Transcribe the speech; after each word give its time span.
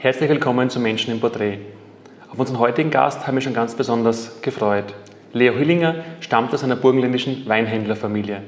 Herzlich 0.00 0.30
willkommen 0.30 0.70
zu 0.70 0.78
Menschen 0.78 1.12
im 1.12 1.18
Porträt. 1.18 1.58
Auf 2.30 2.38
unseren 2.38 2.60
heutigen 2.60 2.92
Gast 2.92 3.26
haben 3.26 3.34
wir 3.34 3.40
schon 3.40 3.52
ganz 3.52 3.74
besonders 3.74 4.40
gefreut. 4.42 4.94
Leo 5.32 5.54
Hüllinger 5.54 5.96
stammt 6.20 6.54
aus 6.54 6.62
einer 6.62 6.76
burgenländischen 6.76 7.48
Weinhändlerfamilie. 7.48 8.42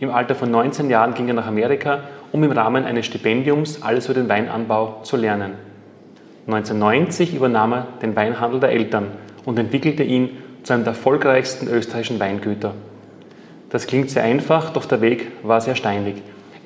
Im 0.00 0.10
Alter 0.10 0.34
von 0.34 0.50
19 0.50 0.90
Jahren 0.90 1.14
ging 1.14 1.28
er 1.28 1.34
nach 1.34 1.46
Amerika, 1.46 2.00
um 2.32 2.42
im 2.42 2.50
Rahmen 2.50 2.86
eines 2.86 3.06
Stipendiums 3.06 3.82
alles 3.82 4.06
über 4.06 4.14
den 4.14 4.28
Weinanbau 4.28 4.98
zu 5.04 5.16
lernen. 5.16 5.52
1990 6.48 7.36
übernahm 7.36 7.72
er 7.72 7.86
den 8.02 8.16
Weinhandel 8.16 8.58
der 8.58 8.72
Eltern 8.72 9.12
und 9.44 9.60
entwickelte 9.60 10.02
ihn 10.02 10.38
zu 10.64 10.72
einem 10.72 10.82
der 10.82 10.94
erfolgreichsten 10.94 11.68
österreichischen 11.68 12.18
Weingüter. 12.18 12.74
Das 13.68 13.86
klingt 13.86 14.10
sehr 14.10 14.24
einfach, 14.24 14.70
doch 14.70 14.86
der 14.86 15.00
Weg 15.00 15.28
war 15.44 15.60
sehr 15.60 15.76
steinig. 15.76 16.16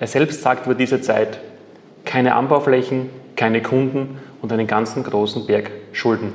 Er 0.00 0.06
selbst 0.06 0.40
sagt 0.40 0.64
über 0.64 0.74
diese 0.74 1.02
Zeit, 1.02 1.40
keine 2.06 2.36
Anbauflächen, 2.36 3.10
keine 3.36 3.62
Kunden 3.62 4.18
und 4.42 4.52
einen 4.52 4.66
ganzen 4.66 5.02
großen 5.02 5.46
Berg 5.46 5.70
Schulden. 5.92 6.32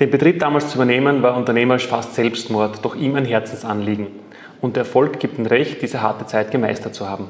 Den 0.00 0.10
Betrieb 0.10 0.40
damals 0.40 0.70
zu 0.70 0.76
übernehmen 0.76 1.22
war 1.22 1.36
unternehmerisch 1.36 1.86
fast 1.86 2.14
Selbstmord, 2.14 2.84
doch 2.84 2.96
ihm 2.96 3.14
ein 3.14 3.24
Herzensanliegen. 3.24 4.08
Und 4.60 4.76
der 4.76 4.82
Erfolg 4.82 5.20
gibt 5.20 5.38
ihm 5.38 5.46
recht, 5.46 5.82
diese 5.82 6.02
harte 6.02 6.26
Zeit 6.26 6.50
gemeistert 6.50 6.94
zu 6.94 7.08
haben. 7.08 7.28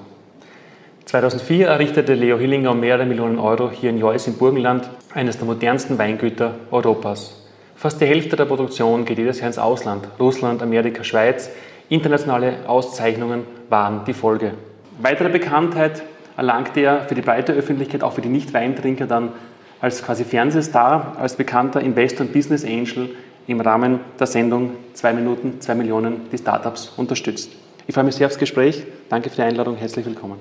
2004 1.05 1.67
errichtete 1.67 2.15
Leo 2.15 2.39
Hillinger 2.39 2.71
um 2.71 2.81
mehrere 2.81 3.05
Millionen 3.05 3.39
Euro 3.39 3.71
hier 3.71 3.91
in 3.91 3.99
Joyce 3.99 4.29
im 4.29 4.39
Burgenland 4.39 4.89
eines 5.13 5.37
der 5.37 5.47
modernsten 5.47 5.99
Weingüter 5.99 6.55
Europas. 6.71 7.45
Fast 7.77 8.01
die 8.01 8.07
Hälfte 8.07 8.37
der 8.37 8.47
Produktion 8.47 9.05
geht 9.05 9.19
jedes 9.19 9.41
Jahr 9.41 9.49
ins 9.49 9.59
Ausland. 9.59 10.09
Russland, 10.19 10.63
Amerika, 10.63 11.05
Schweiz. 11.05 11.51
Internationale 11.91 12.55
Auszeichnungen 12.67 13.45
waren 13.69 14.07
die 14.07 14.15
Folge. 14.15 14.55
Weitere 15.03 15.29
Bekanntheit 15.29 16.03
erlangte 16.37 16.81
er 16.81 17.03
für 17.03 17.15
die 17.15 17.23
breite 17.23 17.53
Öffentlichkeit, 17.53 18.03
auch 18.03 18.13
für 18.13 18.21
die 18.21 18.29
Nicht-Weintrinker, 18.29 19.07
dann 19.07 19.33
als 19.81 20.03
quasi 20.03 20.25
Fernsehstar, 20.25 21.17
als 21.19 21.37
bekannter 21.37 21.81
Investor 21.81 22.27
und 22.27 22.33
Business 22.33 22.65
Angel 22.65 23.11
im 23.47 23.61
Rahmen 23.61 24.01
der 24.19 24.27
Sendung 24.27 24.73
2 24.95 25.13
Minuten, 25.13 25.61
2 25.61 25.75
Millionen, 25.75 26.23
die 26.33 26.39
Startups 26.39 26.93
unterstützt. 26.97 27.53
Ich 27.87 27.95
freue 27.95 28.05
mich 28.05 28.15
sehr 28.15 28.27
aufs 28.27 28.39
Gespräch. 28.39 28.83
Danke 29.11 29.29
für 29.29 29.37
die 29.37 29.43
Einladung. 29.43 29.77
Herzlich 29.77 30.07
willkommen. 30.07 30.39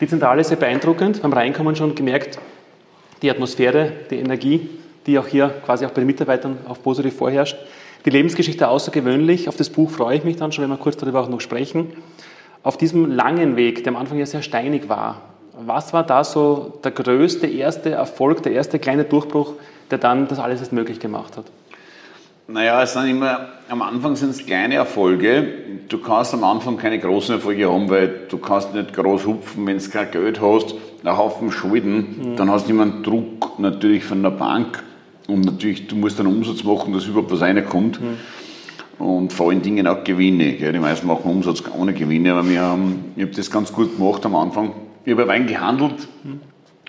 Die 0.00 0.08
Zentrale 0.08 0.40
ist 0.40 0.48
sehr 0.48 0.56
beeindruckend. 0.56 1.22
Beim 1.22 1.32
Reinkommen 1.32 1.76
schon 1.76 1.94
gemerkt, 1.94 2.38
die 3.22 3.30
Atmosphäre, 3.30 3.92
die 4.10 4.16
Energie, 4.16 4.68
die 5.06 5.18
auch 5.18 5.26
hier 5.26 5.54
quasi 5.64 5.86
auch 5.86 5.90
bei 5.90 6.00
den 6.00 6.06
Mitarbeitern 6.06 6.58
auf 6.66 6.82
positiv 6.82 7.16
vorherrscht. 7.16 7.56
Die 8.04 8.10
Lebensgeschichte 8.10 8.68
außergewöhnlich. 8.68 9.48
Auf 9.48 9.56
das 9.56 9.70
Buch 9.70 9.90
freue 9.90 10.16
ich 10.16 10.24
mich 10.24 10.36
dann 10.36 10.52
schon, 10.52 10.64
wenn 10.64 10.70
wir 10.70 10.76
kurz 10.76 10.96
darüber 10.96 11.20
auch 11.20 11.28
noch 11.28 11.40
sprechen. 11.40 11.92
Auf 12.66 12.76
diesem 12.76 13.12
langen 13.12 13.54
Weg, 13.54 13.84
der 13.84 13.92
am 13.92 13.96
Anfang 13.96 14.18
ja 14.18 14.26
sehr 14.26 14.42
steinig 14.42 14.88
war, 14.88 15.22
was 15.56 15.92
war 15.92 16.02
da 16.02 16.24
so 16.24 16.80
der 16.82 16.90
größte 16.90 17.46
erste 17.46 17.90
Erfolg, 17.90 18.42
der 18.42 18.50
erste 18.50 18.80
kleine 18.80 19.04
Durchbruch, 19.04 19.52
der 19.92 19.98
dann 19.98 20.26
das 20.26 20.40
alles 20.40 20.58
erst 20.58 20.72
möglich 20.72 20.98
gemacht 20.98 21.36
hat? 21.36 21.44
Naja, 22.48 22.82
es 22.82 22.92
sind 22.92 23.06
immer, 23.06 23.50
am 23.68 23.82
Anfang 23.82 24.16
sind 24.16 24.30
es 24.30 24.44
kleine 24.44 24.74
Erfolge. 24.74 25.46
Du 25.88 25.98
kannst 25.98 26.34
am 26.34 26.42
Anfang 26.42 26.76
keine 26.76 26.98
großen 26.98 27.36
Erfolge 27.36 27.70
haben, 27.72 27.88
weil 27.88 28.22
du 28.28 28.36
kannst 28.38 28.74
nicht 28.74 28.92
groß 28.92 29.26
hupfen, 29.26 29.64
wenn 29.64 29.78
du 29.78 29.88
kein 29.88 30.10
Geld 30.10 30.40
hast, 30.40 30.74
einen 31.04 31.16
Haufen 31.16 31.52
Schulden, 31.52 32.32
mhm. 32.32 32.36
dann 32.36 32.50
hast 32.50 32.66
du 32.66 32.72
immer 32.72 32.82
einen 32.82 33.04
Druck 33.04 33.60
natürlich 33.60 34.02
von 34.02 34.24
der 34.24 34.30
Bank 34.30 34.82
und 35.28 35.44
natürlich, 35.44 35.86
du 35.86 35.94
musst 35.94 36.18
einen 36.18 36.34
Umsatz 36.34 36.64
machen, 36.64 36.92
dass 36.92 37.06
überhaupt 37.06 37.30
was 37.30 37.42
reinkommt. 37.42 38.00
Mhm. 38.00 38.16
Und 38.98 39.32
vor 39.32 39.50
allen 39.50 39.62
Dingen 39.62 39.86
auch 39.86 40.04
Gewinne. 40.04 40.52
Gell. 40.52 40.72
Die 40.72 40.78
meisten 40.78 41.06
machen 41.06 41.30
Umsatz 41.30 41.62
ohne 41.76 41.92
Gewinne, 41.92 42.32
aber 42.32 42.48
wir 42.48 42.62
haben, 42.62 43.12
ich 43.16 43.22
habe 43.22 43.34
das 43.34 43.50
ganz 43.50 43.72
gut 43.72 43.96
gemacht 43.96 44.24
am 44.24 44.34
Anfang. 44.34 44.72
Ich 45.04 45.12
habe 45.12 45.28
Wein 45.28 45.46
gehandelt, 45.46 46.08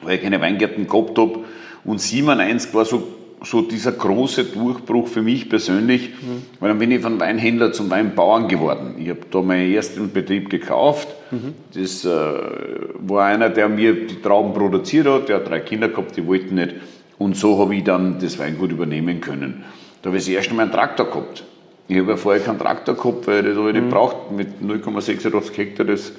weil 0.01 0.15
ich 0.15 0.21
keine 0.21 0.39
Weingärten 0.41 0.87
gehabt 0.87 1.17
habe. 1.17 1.39
Und 1.83 2.01
97 2.01 2.73
war 2.73 2.85
so, 2.85 3.03
so 3.43 3.61
dieser 3.61 3.91
große 3.91 4.45
Durchbruch 4.45 5.07
für 5.07 5.21
mich 5.21 5.49
persönlich, 5.49 6.09
mhm. 6.09 6.43
weil 6.59 6.69
dann 6.69 6.79
bin 6.79 6.91
ich 6.91 7.01
von 7.01 7.19
Weinhändler 7.19 7.73
zum 7.73 7.89
Weinbauern 7.89 8.47
geworden. 8.47 8.95
Ich 8.97 9.09
habe 9.09 9.19
da 9.29 9.41
meinen 9.41 9.71
ersten 9.71 10.11
Betrieb 10.11 10.49
gekauft. 10.49 11.09
Mhm. 11.31 11.53
Das 11.73 12.05
äh, 12.05 12.09
war 12.09 13.25
einer, 13.25 13.49
der 13.49 13.69
mir 13.69 14.07
die 14.07 14.21
Trauben 14.21 14.53
produziert 14.53 15.07
hat. 15.07 15.29
Der 15.29 15.37
hat 15.37 15.49
drei 15.49 15.59
Kinder 15.59 15.89
gehabt, 15.89 16.15
die 16.17 16.25
wollten 16.25 16.55
nicht 16.55 16.75
und 17.17 17.35
so 17.35 17.59
habe 17.59 17.75
ich 17.75 17.83
dann 17.83 18.19
das 18.19 18.37
Weingut 18.39 18.71
übernehmen 18.71 19.21
können. 19.21 19.63
Da 20.01 20.09
habe 20.09 20.17
ich 20.17 20.25
das 20.25 20.33
erste 20.33 20.53
Mal 20.53 20.63
einen 20.63 20.71
Traktor 20.71 21.07
gehabt. 21.07 21.43
Ich 21.87 21.97
habe 21.97 22.11
ja 22.11 22.17
vorher 22.17 22.43
keinen 22.43 22.59
Traktor 22.59 22.95
gehabt, 22.95 23.27
weil 23.27 23.43
das 23.43 23.55
habe 23.55 23.69
ich 23.69 23.75
nicht 23.75 23.85
gebraucht. 23.85 24.31
Mit 24.31 24.61
0,86 24.61 25.57
Hektar, 25.57 25.85
das 25.85 26.11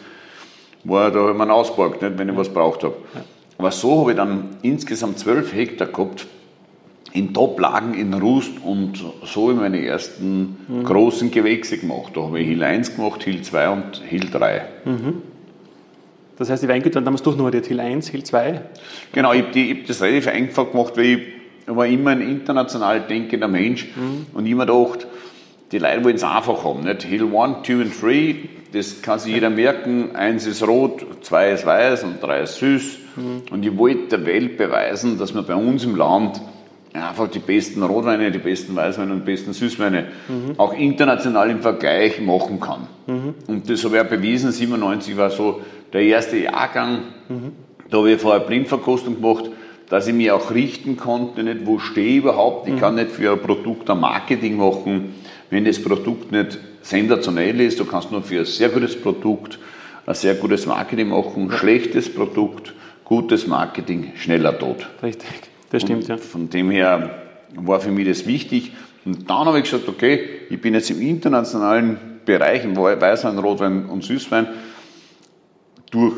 war, 0.84 1.10
da 1.10 1.20
habe 1.20 1.32
ich 1.32 1.36
mir 1.36 1.52
ausgeborgt, 1.52 2.02
nicht, 2.02 2.18
wenn 2.18 2.28
ich 2.28 2.36
was 2.36 2.48
braucht 2.48 2.84
habe. 2.84 2.96
Aber 3.58 3.70
so 3.70 4.00
habe 4.00 4.12
ich 4.12 4.16
dann 4.16 4.56
insgesamt 4.62 5.18
12 5.18 5.52
Hektar 5.52 5.88
gehabt, 5.88 6.26
in 7.12 7.32
Top-Lagen 7.32 7.94
in 7.94 8.14
Rust 8.14 8.52
und 8.62 9.02
so 9.24 9.42
habe 9.44 9.52
ich 9.52 9.58
meine 9.58 9.84
ersten 9.84 10.56
mhm. 10.68 10.84
großen 10.84 11.30
Gewächse 11.30 11.78
gemacht. 11.78 12.12
Da 12.14 12.22
habe 12.22 12.40
ich 12.40 12.48
Hill 12.48 12.62
1 12.62 12.96
gemacht, 12.96 13.22
Hill 13.22 13.42
2 13.42 13.68
und 13.70 14.02
Hill 14.06 14.28
3. 14.30 14.62
Mhm. 14.84 15.22
Das 16.36 16.50
heißt, 16.50 16.62
die 16.62 16.68
Weingüter 16.68 16.96
waren 16.96 17.06
damals 17.06 17.22
durchnummeriert, 17.22 17.66
Hill 17.66 17.80
1, 17.80 18.08
Hill 18.08 18.22
2? 18.22 18.60
Genau, 19.12 19.32
ich 19.32 19.42
habe 19.42 19.60
hab 19.60 19.86
das 19.86 20.02
relativ 20.02 20.28
einfach 20.28 20.70
gemacht, 20.70 20.96
weil 20.96 21.04
ich 21.06 21.18
war 21.66 21.86
immer 21.86 22.10
ein 22.10 22.20
international 22.20 23.00
denkender 23.00 23.48
Mensch 23.48 23.88
mhm. 23.96 24.26
und 24.34 24.46
immer 24.46 24.64
gedacht, 24.64 25.06
die 25.72 25.78
Leute 25.78 26.04
wollen 26.04 26.16
es 26.16 26.24
einfach 26.24 26.64
haben. 26.64 26.84
Nicht? 26.84 27.02
Hill 27.02 27.24
1, 27.34 27.66
2 27.66 27.74
und 27.74 28.02
3, 28.02 28.36
das 28.72 29.02
kann 29.02 29.18
sich 29.18 29.34
jeder 29.34 29.50
merken. 29.50 30.14
Eins 30.14 30.46
ist 30.46 30.66
rot, 30.66 31.06
zwei 31.22 31.52
ist 31.52 31.66
weiß 31.66 32.04
und 32.04 32.22
drei 32.22 32.42
ist 32.42 32.56
süß. 32.56 32.98
Mhm. 33.16 33.42
Und 33.50 33.64
ich 33.64 33.76
wollte 33.76 34.18
der 34.18 34.26
Welt 34.26 34.58
beweisen, 34.58 35.18
dass 35.18 35.34
man 35.34 35.46
bei 35.46 35.54
uns 35.54 35.84
im 35.84 35.96
Land 35.96 36.40
einfach 36.92 37.28
die 37.28 37.38
besten 37.38 37.82
Rotweine, 37.82 38.30
die 38.30 38.38
besten 38.38 38.74
Weißweine 38.74 39.12
und 39.12 39.20
die 39.20 39.32
besten 39.32 39.52
Süßweine 39.52 40.06
mhm. 40.28 40.58
auch 40.58 40.72
international 40.72 41.50
im 41.50 41.60
Vergleich 41.60 42.20
machen 42.20 42.60
kann. 42.60 42.86
Mhm. 43.06 43.34
Und 43.46 43.70
das 43.70 43.84
habe 43.84 43.96
ich 43.96 44.02
auch 44.02 44.08
bewiesen. 44.08 44.52
97 44.52 45.16
war 45.16 45.30
so 45.30 45.60
der 45.92 46.02
erste 46.02 46.38
Jahrgang. 46.38 47.00
Mhm. 47.28 47.52
Da 47.90 47.98
habe 47.98 48.12
ich 48.12 48.20
vorher 48.20 48.40
Blindverkostung 48.40 49.20
gemacht, 49.20 49.44
dass 49.88 50.06
ich 50.06 50.14
mich 50.14 50.30
auch 50.30 50.50
richten 50.50 50.98
konnte, 50.98 51.42
nicht 51.42 51.64
wo 51.64 51.78
stehe 51.78 52.10
ich 52.10 52.16
überhaupt. 52.18 52.68
Ich 52.68 52.74
mhm. 52.74 52.80
kann 52.80 52.94
nicht 52.96 53.10
für 53.10 53.32
ein 53.32 53.40
Produkt 53.40 53.88
ein 53.88 54.00
Marketing 54.00 54.58
machen, 54.58 55.14
wenn 55.50 55.64
das 55.64 55.82
Produkt 55.82 56.32
nicht 56.32 56.58
sensationell 56.82 57.60
ist. 57.60 57.80
Du 57.80 57.84
kannst 57.84 58.10
nur 58.10 58.22
für 58.22 58.40
ein 58.40 58.44
sehr 58.44 58.68
gutes 58.68 59.00
Produkt 59.00 59.58
ein 60.08 60.14
sehr 60.14 60.34
gutes 60.34 60.64
Marketing 60.66 61.08
machen. 61.08 61.50
Schlechtes 61.52 62.12
Produkt, 62.12 62.72
gutes 63.04 63.46
Marketing, 63.46 64.12
schneller 64.16 64.58
tot. 64.58 64.88
Richtig, 65.02 65.28
das 65.70 65.82
stimmt, 65.82 66.04
Und 66.04 66.08
ja. 66.08 66.16
Von 66.16 66.48
dem 66.48 66.70
her 66.70 67.10
war 67.54 67.80
für 67.80 67.90
mich 67.90 68.08
das 68.08 68.26
wichtig. 68.26 68.72
Und 69.04 69.28
dann 69.28 69.44
habe 69.46 69.58
ich 69.58 69.64
gesagt, 69.64 69.88
okay, 69.88 70.20
ich 70.48 70.60
bin 70.60 70.74
jetzt 70.74 70.90
im 70.90 71.02
internationalen 71.02 71.98
Bereich, 72.24 72.64
im 72.64 72.74
Weißwein, 72.76 73.38
Rotwein 73.38 73.86
und 73.86 74.02
Süßwein, 74.02 74.48
durch 75.90 76.14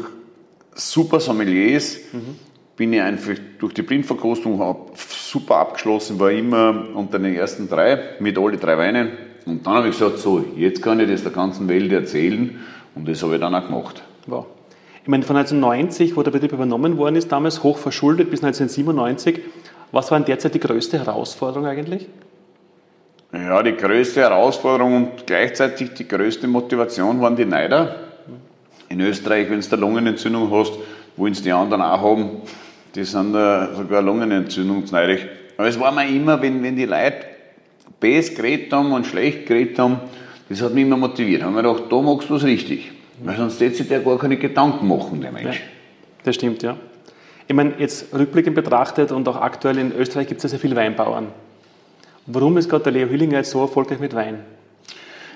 super 0.74 1.18
Sommeliers 1.18 1.98
mhm. 2.12 2.36
Bin 2.80 2.94
ich 2.94 3.02
einfach 3.02 3.34
durch 3.58 3.74
die 3.74 3.82
Blindverkostung 3.82 4.86
super 4.96 5.56
abgeschlossen, 5.56 6.18
war 6.18 6.30
immer 6.30 6.86
unter 6.94 7.18
den 7.18 7.34
ersten 7.34 7.68
drei 7.68 8.14
mit 8.20 8.38
alle 8.38 8.56
drei 8.56 8.78
Weinen. 8.78 9.10
Und 9.44 9.66
dann 9.66 9.74
habe 9.74 9.88
ich 9.90 9.98
gesagt, 9.98 10.16
so, 10.16 10.42
jetzt 10.56 10.80
kann 10.80 10.98
ich 10.98 11.10
das 11.10 11.22
der 11.22 11.30
ganzen 11.30 11.68
Welt 11.68 11.92
erzählen 11.92 12.58
und 12.94 13.06
das 13.06 13.22
habe 13.22 13.34
ich 13.34 13.40
dann 13.42 13.54
auch 13.54 13.66
gemacht. 13.66 14.02
Wow. 14.26 14.46
Ich 15.02 15.08
meine, 15.08 15.24
von 15.24 15.36
1990, 15.36 16.16
wo 16.16 16.22
der 16.22 16.30
Betrieb 16.30 16.54
übernommen 16.54 16.96
worden 16.96 17.16
ist, 17.16 17.30
damals 17.30 17.62
hoch 17.62 17.76
verschuldet 17.76 18.30
bis 18.30 18.42
1997, 18.42 19.40
was 19.92 20.10
war 20.10 20.18
denn 20.18 20.24
derzeit 20.24 20.54
die 20.54 20.60
größte 20.60 21.00
Herausforderung 21.00 21.66
eigentlich? 21.66 22.08
Ja, 23.34 23.62
die 23.62 23.76
größte 23.76 24.20
Herausforderung 24.20 24.96
und 24.96 25.26
gleichzeitig 25.26 25.92
die 25.92 26.08
größte 26.08 26.48
Motivation 26.48 27.20
waren 27.20 27.36
die 27.36 27.44
Neider. 27.44 27.96
In 28.88 29.02
Österreich, 29.02 29.50
wenn 29.50 29.60
du 29.60 29.66
eine 29.70 29.80
Lungenentzündung 29.82 30.50
hast, 30.50 30.72
wollen 31.18 31.32
es 31.34 31.42
die 31.42 31.52
anderen 31.52 31.82
auch 31.82 32.00
haben. 32.00 32.42
Die 32.94 33.04
sind 33.04 33.34
uh, 33.34 33.74
sogar 33.76 34.02
Lungenentzündungsneidig. 34.02 35.26
Aber 35.56 35.68
es 35.68 35.78
war 35.78 35.92
mir 35.92 36.08
immer, 36.08 36.40
wenn, 36.40 36.62
wenn 36.62 36.76
die 36.76 36.86
Leute 36.86 37.26
besser 38.00 38.34
geredet 38.34 38.72
haben 38.72 38.92
und 38.92 39.06
schlecht 39.06 39.46
geredet 39.46 39.78
haben, 39.78 40.00
das 40.48 40.62
hat 40.62 40.74
mich 40.74 40.84
immer 40.84 40.96
motiviert. 40.96 41.42
Da 41.42 41.46
haben 41.46 41.54
wir 41.54 41.62
gedacht, 41.62 41.84
da 41.90 42.00
machst 42.00 42.28
du 42.28 42.34
was 42.34 42.44
richtig. 42.44 42.90
Weil 43.22 43.36
sonst 43.36 43.60
hätte 43.60 43.76
sich 43.76 43.88
der 43.88 44.00
gar 44.00 44.18
keine 44.18 44.36
Gedanken 44.36 44.88
machen, 44.88 45.20
der 45.20 45.30
Mensch. 45.30 45.58
Ja, 45.58 45.62
das 46.24 46.34
stimmt, 46.34 46.62
ja. 46.62 46.76
Ich 47.46 47.54
meine, 47.54 47.74
jetzt 47.78 48.14
rückblickend 48.14 48.54
betrachtet 48.54 49.12
und 49.12 49.28
auch 49.28 49.40
aktuell 49.40 49.78
in 49.78 49.92
Österreich 49.92 50.28
gibt 50.28 50.38
es 50.38 50.44
ja 50.44 50.48
sehr 50.50 50.60
viele 50.60 50.76
Weinbauern. 50.76 51.28
Warum 52.26 52.56
ist 52.56 52.68
gerade 52.68 52.84
der 52.84 52.92
Leo 52.92 53.08
Hüllinger 53.08 53.38
jetzt 53.38 53.50
so 53.50 53.60
erfolgreich 53.60 53.98
mit 53.98 54.14
Wein? 54.14 54.40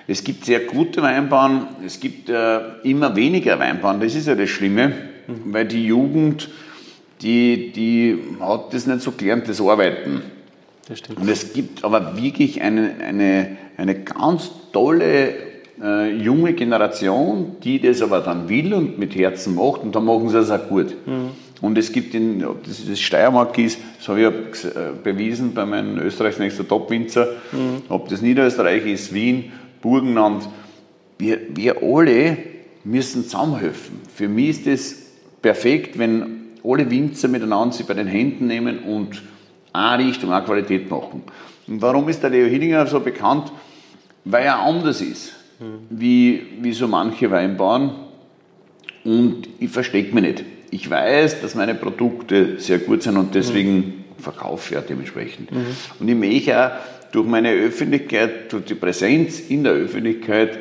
Es 0.07 0.23
gibt 0.23 0.45
sehr 0.45 0.61
gute 0.61 1.03
Weinbauern, 1.03 1.69
es 1.85 1.99
gibt 1.99 2.29
äh, 2.29 2.59
immer 2.83 3.17
weniger 3.17 3.59
Weinbauern, 3.59 4.01
das 4.01 4.15
ist 4.15 4.29
ja 4.29 4.35
das 4.35 4.51
Schlimme, 4.51 4.93
mhm. 5.27 5.53
weil 5.53 5.65
die 5.65 5.87
Jugend, 5.87 6.51
die, 7.21 7.73
die 7.73 8.19
hat 8.41 8.73
das 8.75 8.87
nicht 8.87 9.01
so 9.01 9.13
gelernt, 9.13 9.49
das 9.49 9.61
Arbeiten. 9.61 10.23
Das 10.89 10.99
stimmt. 10.99 11.21
Und 11.21 11.29
es 11.29 11.53
gibt 11.53 11.85
aber 11.85 12.17
wirklich 12.21 12.61
eine, 12.61 12.95
eine, 13.01 13.57
eine 13.77 13.95
ganz 13.95 14.51
tolle 14.73 15.35
äh, 15.83 16.15
junge 16.17 16.53
Generation, 16.53 17.57
die 17.63 17.81
das 17.81 18.03
aber 18.03 18.21
dann 18.21 18.49
will 18.49 18.75
und 18.75 18.99
mit 18.99 19.15
Herzen 19.15 19.55
macht 19.55 19.83
und 19.83 19.95
dann 19.95 20.05
machen 20.05 20.29
sie 20.29 20.39
es 20.39 20.51
auch 20.51 20.69
gut. 20.69 20.95
Mhm. 21.07 21.31
Und 21.61 21.79
es 21.79 21.93
gibt, 21.93 22.15
in, 22.15 22.45
ob 22.45 22.65
das, 22.65 22.87
das 22.87 23.01
Steiermark 23.01 23.57
ist, 23.59 23.79
das 23.99 24.09
habe 24.09 24.21
ich 24.21 24.25
ja 24.25 24.71
äh, 24.71 24.93
bewiesen 25.03 25.55
bei 25.55 25.65
meinem 25.65 25.99
Österreichs 25.99 26.39
nächster 26.39 26.67
Top-Winzer, 26.67 27.29
mhm. 27.53 27.83
ob 27.89 28.09
das 28.09 28.21
Niederösterreich 28.21 28.85
ist, 28.87 29.15
Wien, 29.15 29.53
Burgenland, 29.81 30.47
wir, 31.19 31.39
wir 31.55 31.83
alle 31.83 32.37
müssen 32.85 33.25
zusammenhelfen. 33.25 34.01
Für 34.15 34.29
mich 34.29 34.67
ist 34.67 34.67
es 34.67 35.07
perfekt, 35.41 35.99
wenn 35.99 36.44
alle 36.65 36.91
Winzer 36.91 37.29
miteinander 37.29 37.75
sich 37.75 37.87
bei 37.87 37.95
den 37.95 38.07
Händen 38.07 38.47
nehmen 38.47 38.81
und 38.81 39.23
eine 39.73 40.07
Richtung, 40.07 40.33
eine 40.33 40.45
Qualität 40.45 40.91
machen. 40.91 41.23
Und 41.67 41.83
warum 41.83 42.09
ist 42.09 42.23
der 42.23 42.31
Leo 42.31 42.47
Hillinger 42.47 42.87
so 42.87 43.01
bekannt? 43.01 43.53
Weil 44.25 44.45
er 44.45 44.59
anders 44.61 45.01
ist, 45.01 45.33
mhm. 45.61 45.87
wie, 45.91 46.43
wie 46.61 46.73
so 46.73 46.89
manche 46.89 47.31
Weinbauern. 47.31 47.95
Und 49.05 49.49
ich 49.59 49.71
verstecke 49.71 50.15
mich 50.15 50.25
nicht. 50.25 50.45
Ich 50.71 50.89
weiß, 50.89 51.43
dass 51.43 51.55
meine 51.55 51.75
Produkte 51.75 52.59
sehr 52.59 52.79
gut 52.79 53.03
sind 53.03 53.17
und 53.17 53.35
deswegen 53.35 53.77
mhm. 53.77 53.93
verkaufe 54.19 54.71
ich 54.71 54.75
ja 54.75 54.81
dementsprechend. 54.81 55.53
Mhm. 55.53 55.67
Und 56.01 56.09
ich 56.09 56.17
möchte 56.17 56.67
auch 56.67 56.71
durch 57.13 57.27
meine 57.27 57.53
Öffentlichkeit, 57.53 58.53
durch 58.53 58.65
die 58.65 58.75
Präsenz 58.75 59.41
in 59.41 59.65
der 59.65 59.75
Öffentlichkeit, 59.75 60.59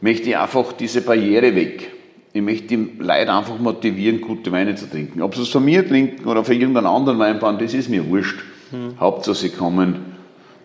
möchte 0.00 0.30
ich 0.30 0.36
einfach 0.36 0.72
diese 0.72 1.02
Barriere 1.02 1.54
weg. 1.54 1.92
Ich 2.32 2.42
möchte 2.42 2.76
die 2.76 2.90
Leute 2.98 3.32
einfach 3.32 3.58
motivieren, 3.58 4.20
gute 4.20 4.52
Weine 4.52 4.74
zu 4.74 4.88
trinken. 4.88 5.22
Ob 5.22 5.34
sie 5.34 5.42
es 5.42 5.48
von 5.48 5.64
mir 5.64 5.86
trinken 5.86 6.26
oder 6.26 6.44
von 6.44 6.54
irgendeinem 6.54 6.86
anderen 6.86 7.18
Weinbauern, 7.18 7.58
das 7.58 7.74
ist 7.74 7.88
mir 7.88 8.06
wurscht. 8.08 8.38
Mhm. 8.70 9.00
Hauptsache, 9.00 9.36
sie 9.36 9.48
kommen 9.48 9.96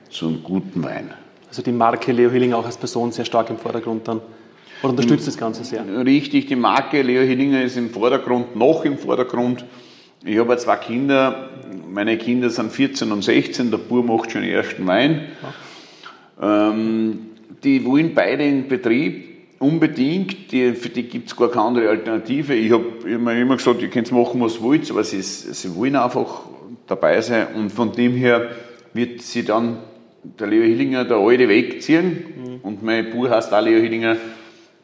zu 0.10 0.28
einem 0.28 0.44
guten 0.44 0.84
Wein. 0.84 1.12
Also 1.48 1.62
die 1.62 1.72
Marke 1.72 2.12
Leo 2.12 2.30
Hillinger 2.30 2.58
auch 2.58 2.66
als 2.66 2.78
Person 2.78 3.12
sehr 3.12 3.26
stark 3.26 3.50
im 3.50 3.58
Vordergrund 3.58 4.08
dann. 4.08 4.22
Oder 4.82 4.90
unterstützt 4.90 5.28
das 5.28 5.38
Ganze 5.38 5.64
sehr? 5.64 5.84
Richtig, 6.06 6.48
die 6.48 6.56
Marke 6.56 7.02
Leo 7.02 7.22
Hillinger 7.22 7.64
ist 7.64 7.78
im 7.78 7.90
Vordergrund, 7.90 8.56
noch 8.56 8.84
im 8.84 8.98
Vordergrund. 8.98 9.64
Ich 10.26 10.38
habe 10.38 10.58
zwei 10.58 10.76
Kinder, 10.76 11.50
meine 11.90 12.18
Kinder 12.18 12.50
sind 12.50 12.72
14 12.72 13.12
und 13.12 13.24
16, 13.24 13.72
der 13.72 13.78
Bub 13.78 14.06
macht 14.06 14.32
schon 14.32 14.42
den 14.42 14.52
ersten 14.52 14.86
Wein. 14.86 15.28
Ja. 16.42 16.70
Ähm, 16.70 17.20
die 17.64 17.86
wollen 17.86 18.14
beide 18.14 18.44
in 18.44 18.68
Betrieb 18.68 19.33
unbedingt, 19.60 20.52
die, 20.52 20.74
für 20.74 20.90
die 20.90 21.04
gibt 21.04 21.30
es 21.30 21.36
gar 21.36 21.50
keine 21.50 21.66
andere 21.66 21.90
Alternative. 21.90 22.54
Ich 22.54 22.72
habe 22.72 22.86
immer, 23.06 23.34
immer 23.34 23.58
gesagt, 23.58 23.82
ihr 23.82 23.90
könnt 23.90 24.12
machen, 24.12 24.42
was 24.42 24.62
wollt, 24.62 24.90
aber 24.92 25.04
sie, 25.04 25.22
sie 25.22 25.76
wollen 25.76 25.96
einfach 25.96 26.42
dabei 26.88 27.22
sein 27.22 27.48
und 27.56 27.72
von 27.72 27.92
dem 27.92 28.14
her 28.14 28.50
wird 28.94 29.22
sie 29.22 29.44
dann 29.44 29.78
der 30.24 30.48
Leo 30.48 30.64
Hillinger, 30.64 31.06
der 31.06 31.18
alte, 31.18 31.50
wegziehen 31.50 32.26
mhm. 32.36 32.60
und 32.62 32.84
mein 32.84 33.10
Bub 33.10 33.30
heißt 33.30 33.54
auch 33.54 33.62
Leo 33.62 33.80
Hillinger, 33.80 34.18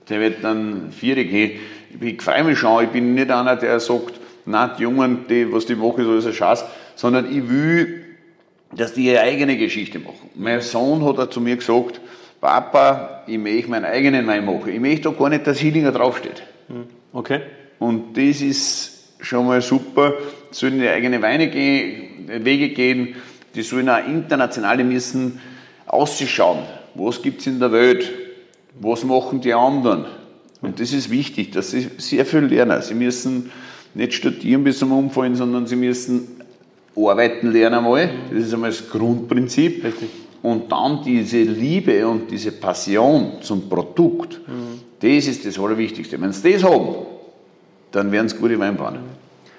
der 0.10 0.20
wird 0.20 0.44
dann 0.44 0.92
vier 0.92 1.16
gehen. 1.16 1.60
Ich 2.02 2.22
freue 2.22 2.44
mich 2.44 2.60
schon, 2.60 2.84
ich 2.84 2.90
bin 2.90 3.14
nicht 3.14 3.32
einer, 3.32 3.56
der 3.56 3.80
sagt, 3.80 4.20
na 4.46 4.68
die 4.68 4.84
Jungen, 4.84 5.26
die, 5.30 5.52
was 5.52 5.66
die 5.66 5.76
machen, 5.76 6.02
ist 6.02 6.08
alles 6.08 6.26
ein 6.26 6.34
Schatz, 6.34 6.66
sondern 6.96 7.26
ich 7.32 7.50
will, 7.50 8.06
dass 8.76 8.94
die 8.94 9.06
ihre 9.06 9.22
eigene 9.22 9.58
Geschichte 9.58 10.00
machen. 10.00 10.30
Mein 10.36 10.62
Sohn 10.62 11.04
hat 11.06 11.18
er 11.18 11.30
zu 11.30 11.42
mir 11.42 11.56
gesagt, 11.56 12.02
Papa, 12.42 13.24
ich 13.28 13.38
möchte 13.38 13.70
meinen 13.70 13.86
eigenen 13.86 14.26
Wein 14.28 14.46
machen. 14.46 14.70
Ich 14.74 14.80
möchte 14.80 15.04
doch 15.04 15.18
gar 15.18 15.30
nicht, 15.30 15.46
dass 15.46 15.60
Hillinger 15.60 15.92
draufsteht. 15.92 16.44
Hm, 16.68 16.86
okay. 17.14 17.42
Und 17.80 18.18
das 18.18 18.42
ist 18.42 19.14
schon 19.20 19.46
mal 19.46 19.62
super. 19.62 20.14
Die 20.52 20.56
sollen 20.56 20.80
die 20.80 20.88
eigene 20.88 21.22
Weine 21.22 21.50
gehen, 21.50 22.28
Wege 22.28 22.70
gehen. 22.70 23.16
Die 23.56 23.62
sollen 23.62 23.90
auch 23.90 24.06
international, 24.06 24.78
die 24.78 24.84
müssen 24.84 25.40
ausschauen. 25.86 26.60
Was 26.96 27.22
gibt 27.22 27.42
es 27.42 27.48
in 27.48 27.60
der 27.60 27.72
Welt? 27.72 28.12
Was 28.80 29.04
machen 29.04 29.42
die 29.42 29.54
anderen? 29.54 30.06
Und 30.62 30.80
das 30.80 30.94
ist 30.94 31.10
wichtig, 31.10 31.52
dass 31.52 31.72
sie 31.72 31.90
sehr 31.98 32.26
viel 32.26 32.42
lernen. 32.42 32.82
Sie 32.82 32.94
müssen 32.94 33.52
nicht 33.94 34.14
studieren 34.14 34.64
bis 34.64 34.80
zum 34.80 34.92
Umfallen, 34.92 35.36
sondern 35.36 35.68
sie 35.68 35.76
müssen 35.76 36.42
arbeiten 36.96 37.52
lernen 37.52 37.80
einmal. 37.80 38.10
Das 38.32 38.46
ist 38.46 38.54
einmal 38.54 38.70
das 38.70 38.90
Grundprinzip. 38.90 39.84
Richtig. 39.84 40.10
Und 40.42 40.72
dann 40.72 41.04
diese 41.04 41.42
Liebe 41.42 42.08
und 42.08 42.32
diese 42.32 42.52
Passion 42.52 43.34
zum 43.42 43.68
Produkt, 43.68 44.40
mhm. 44.48 44.80
das 45.00 45.28
ist 45.28 45.46
das 45.46 45.60
Allerwichtigste. 45.60 46.20
Wenn 46.20 46.32
sie 46.32 46.54
das 46.54 46.64
haben, 46.64 46.96
dann 47.92 48.12
werden 48.12 48.28
es 48.28 48.38
gute 48.38 48.58
Weinbauern. 48.58 49.00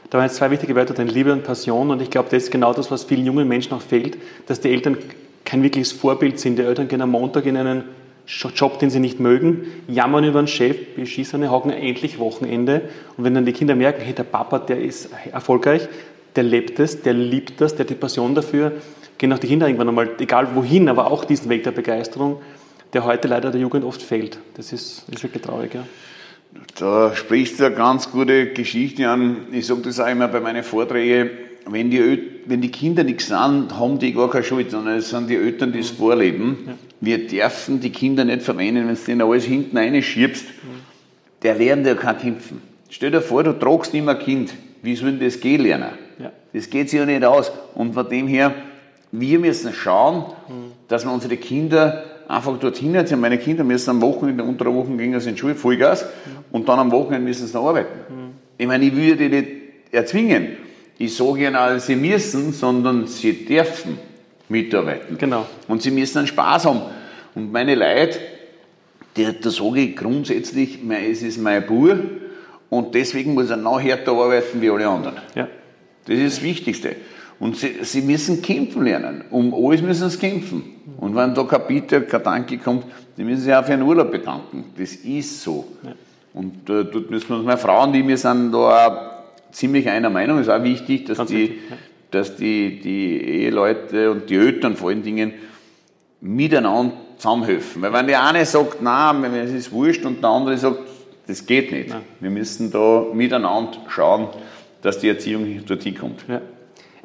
Da 0.09 0.19
waren 0.19 0.27
jetzt 0.27 0.37
zwei 0.37 0.51
wichtige 0.51 0.75
Wörter, 0.75 0.95
denn 0.95 1.09
Liebe 1.09 1.33
und 1.33 1.45
Passion. 1.45 1.91
Und 1.91 2.03
ich 2.03 2.11
glaube, 2.11 2.29
das 2.31 2.45
ist 2.45 2.51
genau 2.51 2.73
das, 2.73 2.91
was 2.91 3.05
vielen 3.05 3.27
jungen 3.27 3.47
Menschen 3.47 3.75
auch 3.75 3.83
fehlt, 3.83 4.19
dass 4.47 4.61
die 4.61 4.71
Eltern 4.71 4.99
kein 5.45 5.63
wirkliches 5.63 5.93
Vorbild 5.93 6.41
sind. 6.41 6.59
Die 6.59 6.63
Eltern 6.63 6.89
gehen 6.89 7.01
am 7.01 7.11
Montag 7.11 7.47
in 7.47 7.57
einen 7.57 7.85
Job, 8.27 8.79
den 8.79 8.91
sie 8.91 9.01
nicht 9.01 9.21
mögen, 9.21 9.67
jammern 9.89 10.25
über 10.25 10.41
den 10.41 10.47
Chef, 10.47 10.77
beschissene 10.95 11.51
Haken, 11.51 11.71
endlich 11.71 12.19
Wochenende. 12.19 12.83
Und 13.17 13.25
wenn 13.25 13.35
dann 13.35 13.45
die 13.45 13.53
Kinder 13.53 13.75
merken, 13.75 14.03
hey, 14.03 14.13
der 14.13 14.25
Papa, 14.25 14.59
der 14.59 14.81
ist 14.81 15.11
erfolgreich, 15.33 15.89
der 16.37 16.45
lebt 16.45 16.79
es, 16.79 17.03
der 17.03 17.15
liebt 17.15 17.61
das, 17.61 17.75
der 17.75 17.85
hat 17.85 17.91
die 17.91 17.95
Passion 17.95 18.35
dafür, 18.35 18.73
gehen 19.21 19.33
auch 19.35 19.39
die 19.39 19.49
Kinder 19.49 19.67
irgendwann 19.67 19.91
einmal, 19.91 20.11
egal 20.19 20.49
wohin, 20.55 20.89
aber 20.89 21.11
auch 21.11 21.25
diesen 21.25 21.51
Weg 21.51 21.63
der 21.65 21.73
Begeisterung, 21.73 22.41
der 22.95 23.05
heute 23.05 23.29
leider 23.29 23.51
der 23.51 23.61
Jugend 23.61 23.85
oft 23.85 24.03
fehlt. 24.03 24.39
Das 24.55 24.73
ist, 24.73 25.05
ist 25.11 25.23
wirklich 25.23 25.43
traurig, 25.43 25.75
ja. 25.75 25.85
Da 26.79 27.15
sprichst 27.15 27.61
du 27.61 27.67
eine 27.67 27.75
ganz 27.75 28.11
gute 28.11 28.47
Geschichte 28.47 29.09
an. 29.09 29.47
Ich 29.53 29.67
sage 29.67 29.83
das 29.83 30.01
auch 30.01 30.09
immer 30.09 30.27
bei 30.27 30.41
meinen 30.41 30.65
Vorträgen. 30.65 31.31
Wenn 31.67 31.91
die, 31.91 32.19
wenn 32.47 32.63
die 32.63 32.71
Kinder 32.71 33.05
nichts 33.05 33.27
sind, 33.27 33.79
haben 33.79 33.99
die 33.99 34.15
gar 34.15 34.31
keine 34.31 34.43
Schuld, 34.43 34.71
sondern 34.71 34.97
es 34.97 35.11
sind 35.11 35.29
die 35.29 35.37
Eltern, 35.37 35.73
die 35.73 35.81
es 35.81 35.91
vorleben. 35.91 36.59
Ja. 36.67 36.75
Wir 37.03 37.29
dürfen 37.29 37.79
die 37.79 37.91
Kinder 37.91 38.25
nicht 38.25 38.43
verwenden, 38.43 38.89
wenn 38.89 38.95
du 38.95 39.01
denen 39.03 39.21
alles 39.21 39.45
hinten 39.45 39.77
reinschiebst. 39.77 40.47
Ja. 40.47 40.53
Der 41.43 41.55
lernt 41.57 41.87
ja 41.87 41.95
kein 41.95 42.19
Kämpfen. 42.19 42.63
Stell 42.89 43.11
dir 43.11 43.21
vor, 43.21 43.45
du 43.45 43.53
tragst 43.53 43.95
immer 43.95 44.13
ein 44.13 44.19
Kind. 44.19 44.55
Wie 44.83 44.97
soll 44.97 45.13
denn 45.13 45.21
das 45.21 45.39
gehen 45.39 45.61
lernen? 45.61 45.91
Ja. 46.19 46.33
Das 46.55 46.71
geht 46.71 46.89
sich 46.89 46.99
ja 46.99 47.05
nicht 47.05 47.23
aus. 47.23 47.53
Und 47.75 47.93
von 47.93 48.09
dem 48.09 48.27
her, 48.27 48.55
wir 49.13 49.39
müssen 49.39 49.73
schauen, 49.73 50.27
dass 50.89 51.05
wir 51.05 51.13
unsere 51.13 51.37
Kinder 51.37 52.05
einfach 52.29 52.57
dorthin 52.59 52.95
erziehen. 52.95 53.21
Meine 53.21 53.39
Kinder 53.39 53.65
müssen 53.65 53.91
am 53.91 54.01
Wochenende, 54.01 54.45
unter 54.45 54.65
der 54.65 54.75
Woche 54.75 54.91
gehen 54.97 55.19
sie 55.19 55.29
in 55.31 55.35
die 55.35 55.41
Schule, 55.41 55.55
Vollgas, 55.55 56.07
und 56.53 56.69
dann 56.69 56.79
am 56.79 56.93
Wochenende 56.93 57.27
müssen 57.27 57.47
sie 57.47 57.55
noch 57.55 57.69
arbeiten. 57.69 57.99
Ich 58.57 58.67
meine, 58.67 58.85
ich 58.85 58.95
würde 58.95 59.29
die 59.29 59.37
nicht 59.37 59.49
erzwingen. 59.91 60.57
Ich 60.99 61.17
sage 61.17 61.47
ihnen 61.47 61.57
auch, 61.57 61.79
sie 61.79 61.97
müssen, 61.97 62.53
sondern 62.53 63.07
sie 63.07 63.45
dürfen 63.47 63.99
mitarbeiten. 64.49 65.17
Genau. 65.19 65.47
Und 65.67 65.83
sie 65.83 65.91
müssen 65.91 66.19
einen 66.19 66.27
Spaß 66.27 66.67
haben. 66.67 66.83
Und 67.35 67.53
meine 67.53 67.75
Leute, 67.75 68.19
da 69.15 69.51
sage 69.51 69.81
ich 69.81 69.97
grundsätzlich, 69.97 70.79
es 71.11 71.23
ist 71.23 71.39
mein 71.39 71.67
Bub 71.67 71.99
und 72.69 72.95
deswegen 72.95 73.35
muss 73.35 73.51
er 73.51 73.57
noch 73.57 73.81
härter 73.81 74.13
arbeiten 74.13 74.61
wie 74.61 74.71
alle 74.71 74.87
anderen. 74.87 75.17
Ja. 75.35 75.49
Das 76.07 76.17
ist 76.19 76.37
das 76.37 76.45
Wichtigste. 76.45 76.97
Und 77.41 77.57
sie, 77.57 77.83
sie 77.83 78.03
müssen 78.03 78.43
kämpfen 78.43 78.85
lernen. 78.85 79.25
Um 79.31 79.55
alles 79.55 79.81
müssen 79.81 80.11
sie 80.11 80.19
kämpfen. 80.19 80.63
Und 80.99 81.17
wenn 81.17 81.35
da 81.35 81.43
kein 81.45 81.67
Bitte, 81.67 82.03
kein 82.03 82.23
Danke 82.23 82.59
kommt, 82.59 82.85
dann 83.17 83.27
müssen 83.27 83.43
sie 83.43 83.55
auch 83.55 83.65
für 83.65 83.73
einen 83.73 83.83
Urlaub 83.83 84.11
bedanken. 84.13 84.67
Das 84.79 84.93
ist 84.93 85.43
so. 85.43 85.67
Ja. 85.83 85.93
Und 86.35 86.69
äh, 86.69 86.85
dort 86.85 87.11
müssen 87.11 87.31
wir 87.31 87.37
uns, 87.37 87.47
meine 87.47 87.59
Frauen, 87.59 87.93
die 87.93 88.07
wir 88.07 88.19
sind 88.19 88.53
da 88.53 89.25
ziemlich 89.51 89.89
einer 89.89 90.11
Meinung, 90.11 90.39
ist 90.39 90.51
auch 90.51 90.63
wichtig, 90.63 91.07
dass 91.07 91.27
die, 91.27 91.47
ja. 91.47 91.77
dass 92.11 92.37
die, 92.37 92.79
die 92.79 93.21
Eheleute 93.21 94.11
und 94.11 94.29
die 94.29 94.37
Eltern 94.37 94.77
vor 94.77 94.91
allen 94.91 95.03
Dingen 95.03 95.33
miteinander 96.21 96.93
zusammenhelfen. 97.17 97.81
Weil 97.81 97.93
wenn 97.95 98.07
der 98.07 98.23
eine 98.23 98.45
sagt, 98.45 98.83
nein, 98.83 99.25
es 99.35 99.51
ist 99.51 99.73
wurscht 99.73 100.05
und 100.05 100.23
der 100.23 100.31
andere 100.31 100.59
sagt, 100.59 100.79
das 101.27 101.47
geht 101.47 101.73
nicht. 101.73 101.89
Nein. 101.89 102.03
Wir 102.21 102.31
müssen 102.31 102.71
da 102.71 103.07
miteinander 103.15 103.79
schauen, 103.89 104.29
dass 104.83 104.99
die 104.99 105.09
Erziehung 105.09 105.65
dorthin 105.67 105.97
kommt. 105.97 106.25
Ja. 106.29 106.43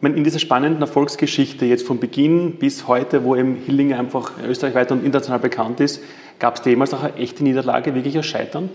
Meine, 0.05 0.17
in 0.17 0.23
dieser 0.23 0.37
spannenden 0.37 0.83
Erfolgsgeschichte, 0.83 1.65
jetzt 1.65 1.83
von 1.83 1.99
Beginn 1.99 2.57
bis 2.59 2.87
heute, 2.87 3.23
wo 3.23 3.35
eben 3.35 3.55
Hillinger 3.55 3.97
einfach 3.97 4.33
österreichweit 4.47 4.91
und 4.91 5.03
international 5.03 5.39
bekannt 5.39 5.79
ist, 5.79 5.99
gab 6.37 6.59
es 6.59 6.65
jemals 6.65 6.93
auch 6.93 7.01
eine 7.01 7.15
echte 7.15 7.43
Niederlage, 7.43 7.95
wirklich 7.95 8.15
ein 8.15 8.21
Scheitern? 8.21 8.69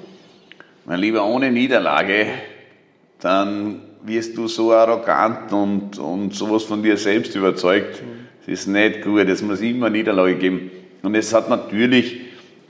Mein 0.86 0.98
Lieber, 0.98 1.24
ohne 1.24 1.52
Niederlage, 1.52 2.26
dann 3.20 3.80
wirst 4.02 4.36
du 4.36 4.48
so 4.48 4.72
arrogant 4.72 5.52
und, 5.52 6.00
und 6.00 6.34
sowas 6.34 6.64
von 6.64 6.82
dir 6.82 6.96
selbst 6.96 7.36
überzeugt. 7.36 8.02
Mhm. 8.02 8.26
Das 8.40 8.62
ist 8.62 8.66
nicht 8.66 9.02
gut, 9.02 9.28
es 9.28 9.40
muss 9.40 9.60
immer 9.60 9.88
Niederlage 9.88 10.34
geben. 10.34 10.72
Und 11.04 11.14
es 11.14 11.32
hat 11.32 11.48
natürlich, 11.48 12.22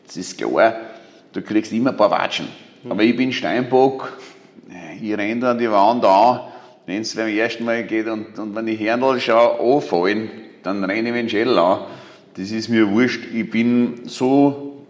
das 0.07 0.19
ist 0.19 0.37
klar, 0.37 0.75
du 1.33 1.41
kriegst 1.41 1.73
immer 1.73 1.93
ein 1.93 1.97
paar 1.97 2.11
Watschen. 2.11 2.49
Mhm. 2.85 2.93
Aber 2.93 3.03
ich 3.05 3.17
bin 3.17 3.33
Steinbock, 3.33 4.19
ich 5.01 5.17
renne 5.17 5.49
an 5.49 5.59
die 5.59 5.71
Wand 5.71 6.05
an, 6.05 6.41
wenn 6.91 7.03
es 7.03 7.15
beim 7.15 7.29
ersten 7.29 7.65
Mal 7.65 7.85
geht 7.85 8.09
und, 8.09 8.37
und 8.37 8.57
wenn 8.57 8.67
die 8.67 8.75
Hernl 8.75 9.21
schaue, 9.21 9.77
anfallen, 9.77 10.29
dann 10.65 10.83
renne 10.83 11.11
ich 11.11 11.15
den 11.15 11.29
Schädel 11.29 11.57
an. 11.57 11.83
Das 12.37 12.51
ist 12.51 12.69
mir 12.69 12.91
wurscht. 12.91 13.29
Ich 13.33 13.49
bin 13.49 14.01
so, 14.07 14.85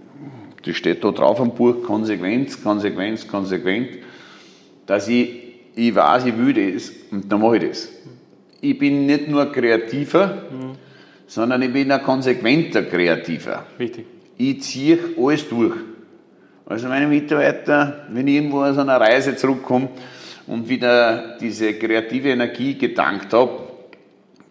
das 0.64 0.76
steht 0.76 1.04
da 1.04 1.10
drauf 1.10 1.38
am 1.40 1.54
Buch, 1.54 1.82
Konsequenz, 1.82 2.62
Konsequenz, 2.62 3.28
konsequent, 3.28 3.98
dass 4.86 5.08
ich, 5.08 5.28
ich 5.74 5.94
weiß, 5.94 6.24
ich 6.24 6.38
will 6.38 6.54
das 6.72 6.90
und 7.10 7.30
dann 7.30 7.42
mache 7.42 7.58
ich 7.58 7.68
das. 7.68 7.88
Ich 8.62 8.78
bin 8.78 9.04
nicht 9.04 9.28
nur 9.28 9.52
kreativer, 9.52 10.44
mhm. 10.50 10.72
sondern 11.26 11.60
ich 11.60 11.72
bin 11.72 11.92
ein 11.92 12.02
konsequenter 12.02 12.82
Kreativer. 12.84 13.66
Richtig. 13.78 14.06
Ich 14.38 14.62
ziehe 14.62 14.98
alles 15.18 15.46
durch. 15.50 15.74
Also 16.64 16.88
meine 16.88 17.06
Mitarbeiter, 17.06 18.06
wenn 18.10 18.26
ich 18.26 18.36
irgendwo 18.36 18.62
aus 18.62 18.78
einer 18.78 18.98
Reise 18.98 19.36
zurückkomme, 19.36 19.90
und 20.50 20.68
wieder 20.68 21.36
diese 21.40 21.74
kreative 21.74 22.30
Energie 22.30 22.74
gedankt 22.76 23.32
habe, 23.32 23.52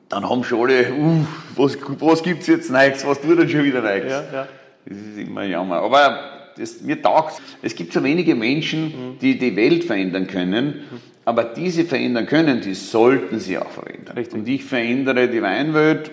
dann 0.08 0.28
haben 0.28 0.46
schon 0.46 0.62
alle, 0.62 0.94
uh, 0.94 1.26
was, 1.58 1.78
was 2.00 2.24
gibt 2.24 2.42
es 2.42 2.48
jetzt 2.48 2.72
Neues, 2.72 3.06
was 3.06 3.20
tut 3.20 3.38
denn 3.38 3.50
schon 3.50 3.66
wieder 3.66 3.82
Neues? 3.82 4.10
Ja, 4.10 4.24
ja. 4.32 4.48
Das 4.86 4.98
ist 4.98 5.18
immer 5.18 5.44
Jammer. 5.44 5.82
Aber 5.82 6.52
das, 6.58 6.82
mir 6.82 7.02
taugt 7.02 7.42
Es 7.62 7.76
gibt 7.76 7.92
so 7.92 8.02
wenige 8.02 8.34
Menschen, 8.34 9.18
die 9.22 9.38
die 9.38 9.54
Welt 9.58 9.84
verändern 9.84 10.28
können, 10.28 10.86
aber 11.26 11.44
diese 11.44 11.84
verändern 11.84 12.26
können, 12.26 12.62
die 12.62 12.76
sollten 12.76 13.40
sie 13.40 13.58
auch 13.58 13.70
verändern. 13.70 14.18
Richtig. 14.18 14.40
Und 14.40 14.48
ich 14.48 14.64
verändere 14.64 15.28
die 15.28 15.42
Weinwelt, 15.42 16.12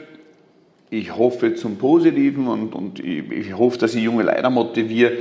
ich 0.91 1.17
hoffe 1.17 1.55
zum 1.55 1.79
Positiven 1.79 2.49
und, 2.49 2.75
und 2.75 2.99
ich, 2.99 3.31
ich 3.31 3.57
hoffe, 3.57 3.79
dass 3.79 3.95
ich 3.95 4.03
junge 4.03 4.25
Leute 4.25 4.51
motiviere. 4.51 5.13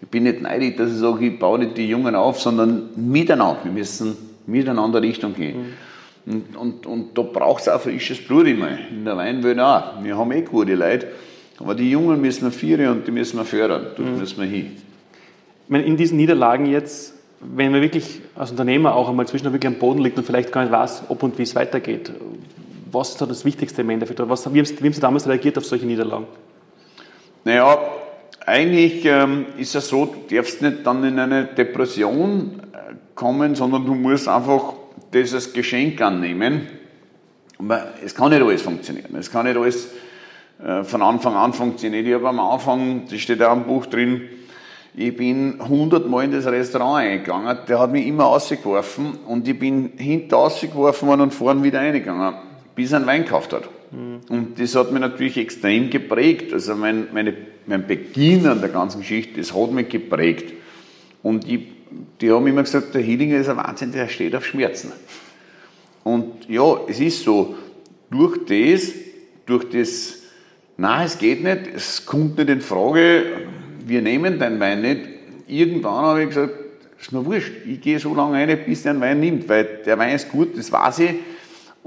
Ich 0.00 0.08
bin 0.08 0.22
nicht 0.24 0.42
neidig, 0.42 0.76
dass 0.76 0.92
ich 0.92 0.98
sage, 0.98 1.26
ich 1.26 1.38
baue 1.38 1.58
nicht 1.58 1.76
die 1.76 1.88
Jungen 1.88 2.14
auf, 2.14 2.40
sondern 2.40 2.90
miteinander. 2.96 3.60
Wir 3.64 3.72
müssen 3.72 4.16
miteinander 4.46 5.02
Richtung 5.02 5.34
gehen. 5.34 5.58
Mhm. 5.58 5.74
Und, 6.28 6.56
und, 6.56 6.86
und 6.86 7.18
da 7.18 7.22
braucht 7.22 7.62
es 7.62 7.68
auch 7.68 7.80
frisches 7.80 8.18
Blut 8.24 8.46
immer. 8.46 8.68
In 8.90 9.04
der 9.04 9.16
Weinwelt 9.16 9.58
auch. 9.58 10.02
Wir 10.02 10.16
haben 10.16 10.30
eh 10.32 10.42
gute 10.42 10.74
Leute. 10.74 11.08
Aber 11.58 11.74
die 11.74 11.90
Jungen 11.90 12.20
müssen 12.20 12.44
wir 12.44 12.52
führen 12.52 12.88
und 12.88 13.06
die 13.06 13.10
müssen 13.10 13.38
wir 13.38 13.44
fördern. 13.44 13.88
Dort 13.96 14.08
mhm. 14.08 14.18
müssen 14.18 14.40
wir 14.40 14.46
hin. 14.46 14.76
Meine, 15.68 15.84
in 15.84 15.96
diesen 15.96 16.16
Niederlagen 16.16 16.66
jetzt, 16.66 17.14
wenn 17.40 17.72
man 17.72 17.80
wirklich 17.80 18.20
als 18.36 18.50
Unternehmer 18.50 18.94
auch 18.94 19.08
einmal 19.08 19.26
zwischendurch 19.26 19.54
wirklich 19.54 19.72
am 19.72 19.78
Boden 19.78 20.00
liegt 20.00 20.18
und 20.18 20.24
vielleicht 20.24 20.52
gar 20.52 20.62
nicht 20.62 20.72
weiß, 20.72 21.04
ob 21.08 21.22
und 21.22 21.38
wie 21.38 21.42
es 21.42 21.54
weitergeht, 21.54 22.12
was 22.90 23.10
ist 23.10 23.20
da 23.20 23.26
das 23.26 23.44
Wichtigste 23.44 23.82
im 23.82 23.90
Endeffekt? 23.90 24.20
Was, 24.28 24.52
wie, 24.52 24.58
haben 24.58 24.64
Sie, 24.64 24.80
wie 24.80 24.84
haben 24.86 24.92
Sie 24.92 25.00
damals 25.00 25.26
reagiert 25.28 25.58
auf 25.58 25.66
solche 25.66 25.84
Niederlagen? 25.84 26.26
Naja, 27.44 27.78
eigentlich 28.48 29.04
ähm, 29.04 29.46
ist 29.56 29.74
es 29.74 29.88
so, 29.88 30.06
du 30.06 30.34
darfst 30.34 30.62
nicht 30.62 30.78
dann 30.84 31.04
in 31.04 31.18
eine 31.18 31.44
Depression 31.44 32.60
äh, 32.72 32.94
kommen, 33.14 33.54
sondern 33.54 33.84
du 33.84 33.94
musst 33.94 34.28
einfach 34.28 34.72
dieses 35.12 35.52
Geschenk 35.52 36.00
annehmen. 36.00 36.66
Aber 37.58 37.88
es 38.04 38.14
kann 38.14 38.30
nicht 38.30 38.42
alles 38.42 38.62
funktionieren. 38.62 39.14
Es 39.16 39.30
kann 39.30 39.46
nicht 39.46 39.56
alles 39.56 39.88
äh, 40.64 40.82
von 40.82 41.02
Anfang 41.02 41.34
an 41.34 41.52
funktionieren. 41.52 42.06
Ich 42.06 42.14
habe 42.14 42.28
am 42.28 42.40
Anfang, 42.40 43.02
das 43.10 43.20
steht 43.20 43.42
auch 43.42 43.54
im 43.54 43.64
Buch 43.64 43.86
drin, 43.86 44.22
ich 44.94 45.16
bin 45.16 45.60
hundertmal 45.60 46.24
in 46.24 46.32
das 46.32 46.46
Restaurant 46.46 47.04
eingegangen, 47.04 47.56
der 47.68 47.78
hat 47.78 47.92
mich 47.92 48.06
immer 48.06 48.26
ausgeworfen 48.26 49.18
und 49.28 49.46
ich 49.46 49.56
bin 49.56 49.92
hinten 49.96 50.34
ausgeworfen 50.34 51.06
worden 51.06 51.20
und 51.20 51.34
vorne 51.34 51.62
wieder 51.62 51.78
eingegangen, 51.78 52.34
bis 52.74 52.90
er 52.90 52.96
einen 52.96 53.06
Wein 53.06 53.22
gekauft 53.22 53.52
hat. 53.52 53.68
Mhm. 53.90 54.20
Und 54.28 54.60
das 54.60 54.74
hat 54.74 54.92
mich 54.92 55.00
natürlich 55.00 55.36
extrem 55.36 55.90
geprägt. 55.90 56.52
Also 56.52 56.74
mein, 56.74 57.08
meine, 57.12 57.34
mein 57.66 57.86
Beginn 57.86 58.46
an 58.46 58.60
der 58.60 58.70
ganzen 58.70 59.00
Geschichte, 59.00 59.40
das 59.40 59.54
hat 59.54 59.72
mich 59.72 59.88
geprägt. 59.88 60.52
Und 61.22 61.48
ich 61.48 61.60
die 62.20 62.30
haben 62.30 62.46
immer 62.46 62.62
gesagt, 62.62 62.94
der 62.94 63.02
Hillinger 63.02 63.38
ist 63.38 63.48
ein 63.48 63.56
Wahnsinn, 63.56 63.92
der 63.92 64.08
steht 64.08 64.34
auf 64.34 64.44
Schmerzen. 64.44 64.92
Und 66.04 66.48
ja, 66.48 66.80
es 66.88 67.00
ist 67.00 67.22
so, 67.22 67.56
durch 68.10 68.38
das, 68.46 68.92
durch 69.46 69.68
das, 69.70 70.22
na, 70.76 71.04
es 71.04 71.18
geht 71.18 71.42
nicht, 71.42 71.66
es 71.74 72.06
kommt 72.06 72.38
nicht 72.38 72.48
in 72.48 72.60
Frage, 72.60 73.24
wir 73.86 74.02
nehmen 74.02 74.38
deinen 74.38 74.60
Wein 74.60 74.82
nicht. 74.82 75.00
Irgendwann 75.46 76.04
habe 76.04 76.22
ich 76.22 76.28
gesagt, 76.28 76.54
ist 77.00 77.12
mir 77.12 77.24
wurscht, 77.24 77.52
ich 77.66 77.80
gehe 77.80 77.98
so 77.98 78.14
lange 78.14 78.36
rein, 78.36 78.58
bis 78.66 78.82
der 78.82 78.92
einen 78.92 79.00
Wein 79.00 79.20
nimmt, 79.20 79.48
weil 79.48 79.80
der 79.84 79.98
Wein 79.98 80.14
ist 80.14 80.30
gut, 80.30 80.56
das 80.56 80.72
weiß 80.72 81.00
ich. 81.00 81.10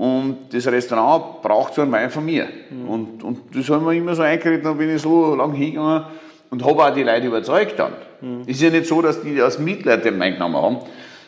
Und 0.01 0.51
das 0.51 0.65
Restaurant 0.65 1.43
braucht 1.43 1.75
so 1.75 1.83
einen 1.83 1.91
Wein 1.91 2.09
von 2.09 2.25
mir. 2.25 2.47
Mhm. 2.71 2.89
Und, 2.89 3.23
und 3.23 3.39
das 3.53 3.69
haben 3.69 3.85
wir 3.85 3.91
immer 3.91 4.15
so 4.15 4.23
eingeredet, 4.23 4.65
dann 4.65 4.75
bin 4.75 4.95
ich 4.95 4.99
so 4.99 5.35
lange 5.35 5.53
hingegangen 5.55 6.05
und 6.49 6.65
habe 6.65 6.83
auch 6.83 6.91
die 6.91 7.03
Leute 7.03 7.27
überzeugt 7.27 7.77
dann. 7.77 7.93
Mhm. 8.19 8.41
Ist 8.47 8.59
ja 8.63 8.71
nicht 8.71 8.87
so, 8.87 8.99
dass 9.03 9.21
die 9.21 9.39
aus 9.39 9.59
Mitleid 9.59 10.03
den 10.03 10.19
Wein 10.19 10.33
genommen 10.33 10.55
haben, 10.55 10.77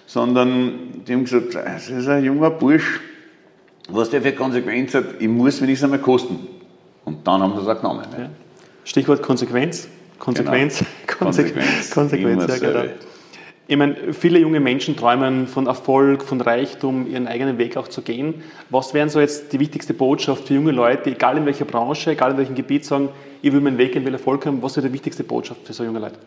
sondern 0.08 1.04
die 1.08 1.14
haben 1.14 1.24
gesagt, 1.24 1.54
das 1.54 1.88
ist 1.88 2.08
ein 2.08 2.24
junger 2.24 2.50
Bursch, 2.50 3.00
was 3.90 4.10
der 4.10 4.24
für 4.24 4.32
Konsequenz 4.32 4.96
hat, 4.96 5.06
ich 5.20 5.28
muss 5.28 5.62
nichts 5.62 5.84
einmal 5.84 6.00
kosten. 6.00 6.40
Und 7.06 7.28
dann 7.28 7.44
haben 7.44 7.54
sie 7.54 7.62
es 7.62 7.68
auch 7.68 7.80
genommen. 7.80 8.08
Ja. 8.18 8.30
Stichwort 8.86 9.22
Konsequenz. 9.22 9.88
Konsequenz. 10.18 10.80
Genau. 10.80 10.90
Konsequenz. 11.20 11.92
Konsequenz, 11.92 12.48
ja, 12.48 12.58
genau. 12.58 12.92
Ich 13.66 13.78
meine, 13.78 14.14
viele 14.14 14.40
junge 14.40 14.60
Menschen 14.60 14.98
träumen 14.98 15.48
von 15.48 15.68
Erfolg, 15.68 16.24
von 16.24 16.42
Reichtum, 16.42 17.10
ihren 17.10 17.28
eigenen 17.28 17.58
Weg 17.58 17.78
auch 17.78 17.88
zu 17.88 18.02
gehen. 18.02 18.44
Was 18.70 18.94
wären 18.94 19.10
so 19.10 19.22
jetzt 19.22 19.54
die 19.54 19.60
wichtigste 19.60 19.94
Botschaft 19.94 20.48
für 20.48 20.56
junge 20.56 20.72
Leute, 20.72 21.12
egal 21.12 21.38
in 21.38 21.46
welcher 21.46 21.64
Branche, 21.64 22.12
egal 22.12 22.32
in 22.32 22.38
welchem 22.38 22.56
Gebiet, 22.56 22.84
sagen, 22.84 23.10
ich 23.42 23.54
will 23.54 23.62
meinen 23.62 23.78
Weg, 23.78 23.96
ich 23.96 24.04
will 24.04 24.14
Erfolg 24.14 24.46
haben. 24.46 24.62
Was 24.62 24.76
wäre 24.76 24.88
die 24.88 24.94
wichtigste 24.94 25.24
Botschaft 25.24 25.66
für 25.66 25.72
so 25.72 25.86
junge 25.86 26.00
Leute? 26.00 26.18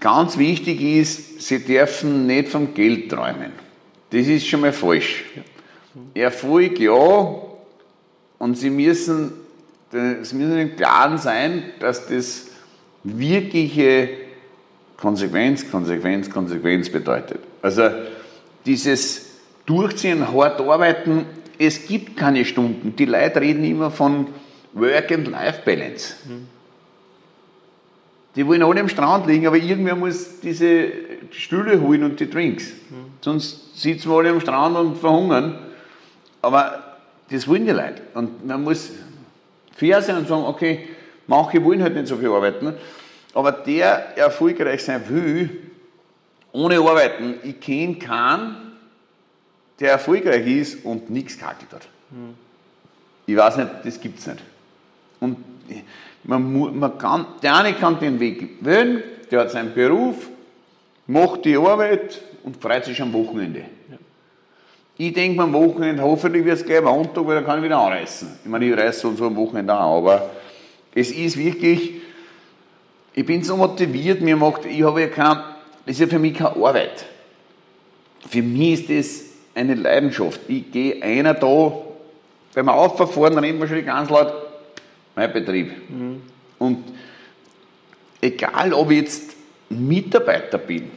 Ganz 0.00 0.36
wichtig 0.36 0.80
ist, 0.80 1.40
sie 1.42 1.64
dürfen 1.64 2.26
nicht 2.26 2.48
vom 2.48 2.74
Geld 2.74 3.10
träumen. 3.10 3.52
Das 4.10 4.26
ist 4.26 4.46
schon 4.46 4.60
mal 4.60 4.72
falsch. 4.72 5.24
Ja. 5.34 6.22
Erfolg 6.24 6.78
ja, 6.80 7.34
und 8.38 8.58
sie 8.58 8.70
müssen, 8.70 9.32
sie 9.90 10.36
müssen 10.36 10.58
im 10.58 10.76
Klaren 10.76 11.18
sein, 11.18 11.62
dass 11.78 12.06
das 12.08 12.48
wirkliche 13.04 14.23
Konsequenz, 14.96 15.70
Konsequenz, 15.70 16.30
Konsequenz 16.30 16.90
bedeutet. 16.90 17.40
Also 17.62 17.90
dieses 18.64 19.26
Durchziehen, 19.66 20.32
hart 20.32 20.60
arbeiten, 20.60 21.26
es 21.58 21.86
gibt 21.86 22.16
keine 22.16 22.44
Stunden. 22.44 22.96
Die 22.96 23.04
Leute 23.04 23.40
reden 23.40 23.64
immer 23.64 23.90
von 23.90 24.26
Work 24.72 25.12
and 25.12 25.28
Life 25.28 25.62
Balance. 25.64 26.14
Mhm. 26.26 26.48
Die 28.36 28.46
wollen 28.46 28.62
alle 28.62 28.80
am 28.80 28.88
Strand 28.88 29.26
liegen, 29.26 29.46
aber 29.46 29.56
irgendwer 29.56 29.94
muss 29.94 30.40
diese 30.40 30.88
Stühle 31.30 31.80
holen 31.80 32.02
und 32.02 32.18
die 32.18 32.28
Drinks. 32.28 32.72
Sonst 33.20 33.80
sitzen 33.80 34.10
wir 34.10 34.16
alle 34.18 34.30
am 34.30 34.40
Strand 34.40 34.76
und 34.76 34.98
verhungern. 34.98 35.58
Aber 36.42 36.96
das 37.30 37.46
wollen 37.46 37.64
die 37.64 37.72
Leute. 37.72 38.02
Und 38.14 38.44
man 38.44 38.62
muss 38.62 38.90
fair 39.76 40.02
sein 40.02 40.16
und 40.16 40.28
sagen, 40.28 40.44
okay, 40.44 40.88
manche 41.26 41.62
wollen 41.64 41.82
halt 41.82 41.94
nicht 41.94 42.08
so 42.08 42.16
viel 42.16 42.28
arbeiten. 42.28 42.74
Aber 43.34 43.52
der 43.52 44.16
erfolgreich 44.16 44.84
sein 44.84 45.02
will, 45.08 45.50
ohne 46.52 46.78
arbeiten, 46.78 47.34
ich 47.42 47.60
kenne 47.60 47.96
keinen, 47.96 48.56
der 49.80 49.92
erfolgreich 49.92 50.46
ist 50.46 50.84
und 50.84 51.10
nichts 51.10 51.36
gehackelt 51.36 51.72
hat. 51.72 51.88
Mhm. 52.10 52.34
Ich 53.26 53.36
weiß 53.36 53.56
nicht, 53.56 53.70
das 53.82 54.00
gibt 54.00 54.20
es 54.20 54.26
nicht. 54.26 54.42
Und 55.20 55.38
man, 56.22 56.78
man 56.78 56.98
kann, 56.98 57.26
der 57.42 57.56
eine 57.56 57.74
kann 57.74 57.98
den 57.98 58.20
Weg 58.20 58.58
wählen, 58.60 59.02
der 59.30 59.40
hat 59.40 59.50
seinen 59.50 59.74
Beruf, 59.74 60.28
macht 61.06 61.44
die 61.44 61.56
Arbeit 61.56 62.20
und 62.44 62.60
freut 62.60 62.84
sich 62.84 63.00
am 63.00 63.12
Wochenende. 63.12 63.60
Ja. 63.90 63.96
Ich 64.96 65.12
denke 65.12 65.42
am 65.42 65.52
Wochenende, 65.52 66.02
hoffentlich 66.02 66.44
wird 66.44 66.58
es 66.58 66.64
gleich 66.64 66.82
Montag, 66.82 67.26
weil 67.26 67.36
dann 67.36 67.44
kann 67.44 67.58
ich 67.58 67.64
wieder 67.64 67.78
anreißen. 67.78 68.28
Ich 68.44 68.48
meine, 68.48 68.66
ich 68.66 68.76
reiße 68.76 69.12
so 69.16 69.26
am 69.26 69.36
Wochenende 69.36 69.74
auch, 69.74 69.98
aber 69.98 70.30
es 70.94 71.10
ist 71.10 71.36
wirklich, 71.36 72.02
ich 73.14 73.24
bin 73.24 73.42
so 73.42 73.56
motiviert, 73.56 74.20
mir 74.20 74.36
macht, 74.36 74.64
ich 74.66 74.82
habe 74.82 75.02
ja 75.02 75.06
kein, 75.06 75.36
das 75.86 75.96
ist 75.96 76.00
ja 76.00 76.06
für 76.06 76.18
mich 76.18 76.34
keine 76.34 76.56
Arbeit. 76.56 77.04
Für 78.28 78.42
mich 78.42 78.88
ist 78.88 78.90
das 78.90 79.30
eine 79.54 79.74
Leidenschaft. 79.74 80.40
Ich 80.48 80.70
gehe 80.72 81.00
einer 81.02 81.34
da, 81.34 81.72
wenn 82.54 82.66
wir 82.66 82.74
auffahren, 82.74 83.38
reden 83.38 83.60
wir 83.60 83.68
schon 83.68 83.84
ganz 83.84 84.10
laut, 84.10 84.32
mein 85.14 85.32
Betrieb. 85.32 85.70
Mhm. 85.88 86.22
Und 86.58 86.84
egal, 88.20 88.72
ob 88.72 88.90
ich 88.90 88.98
jetzt 88.98 89.36
Mitarbeiter 89.68 90.58
bin, 90.58 90.90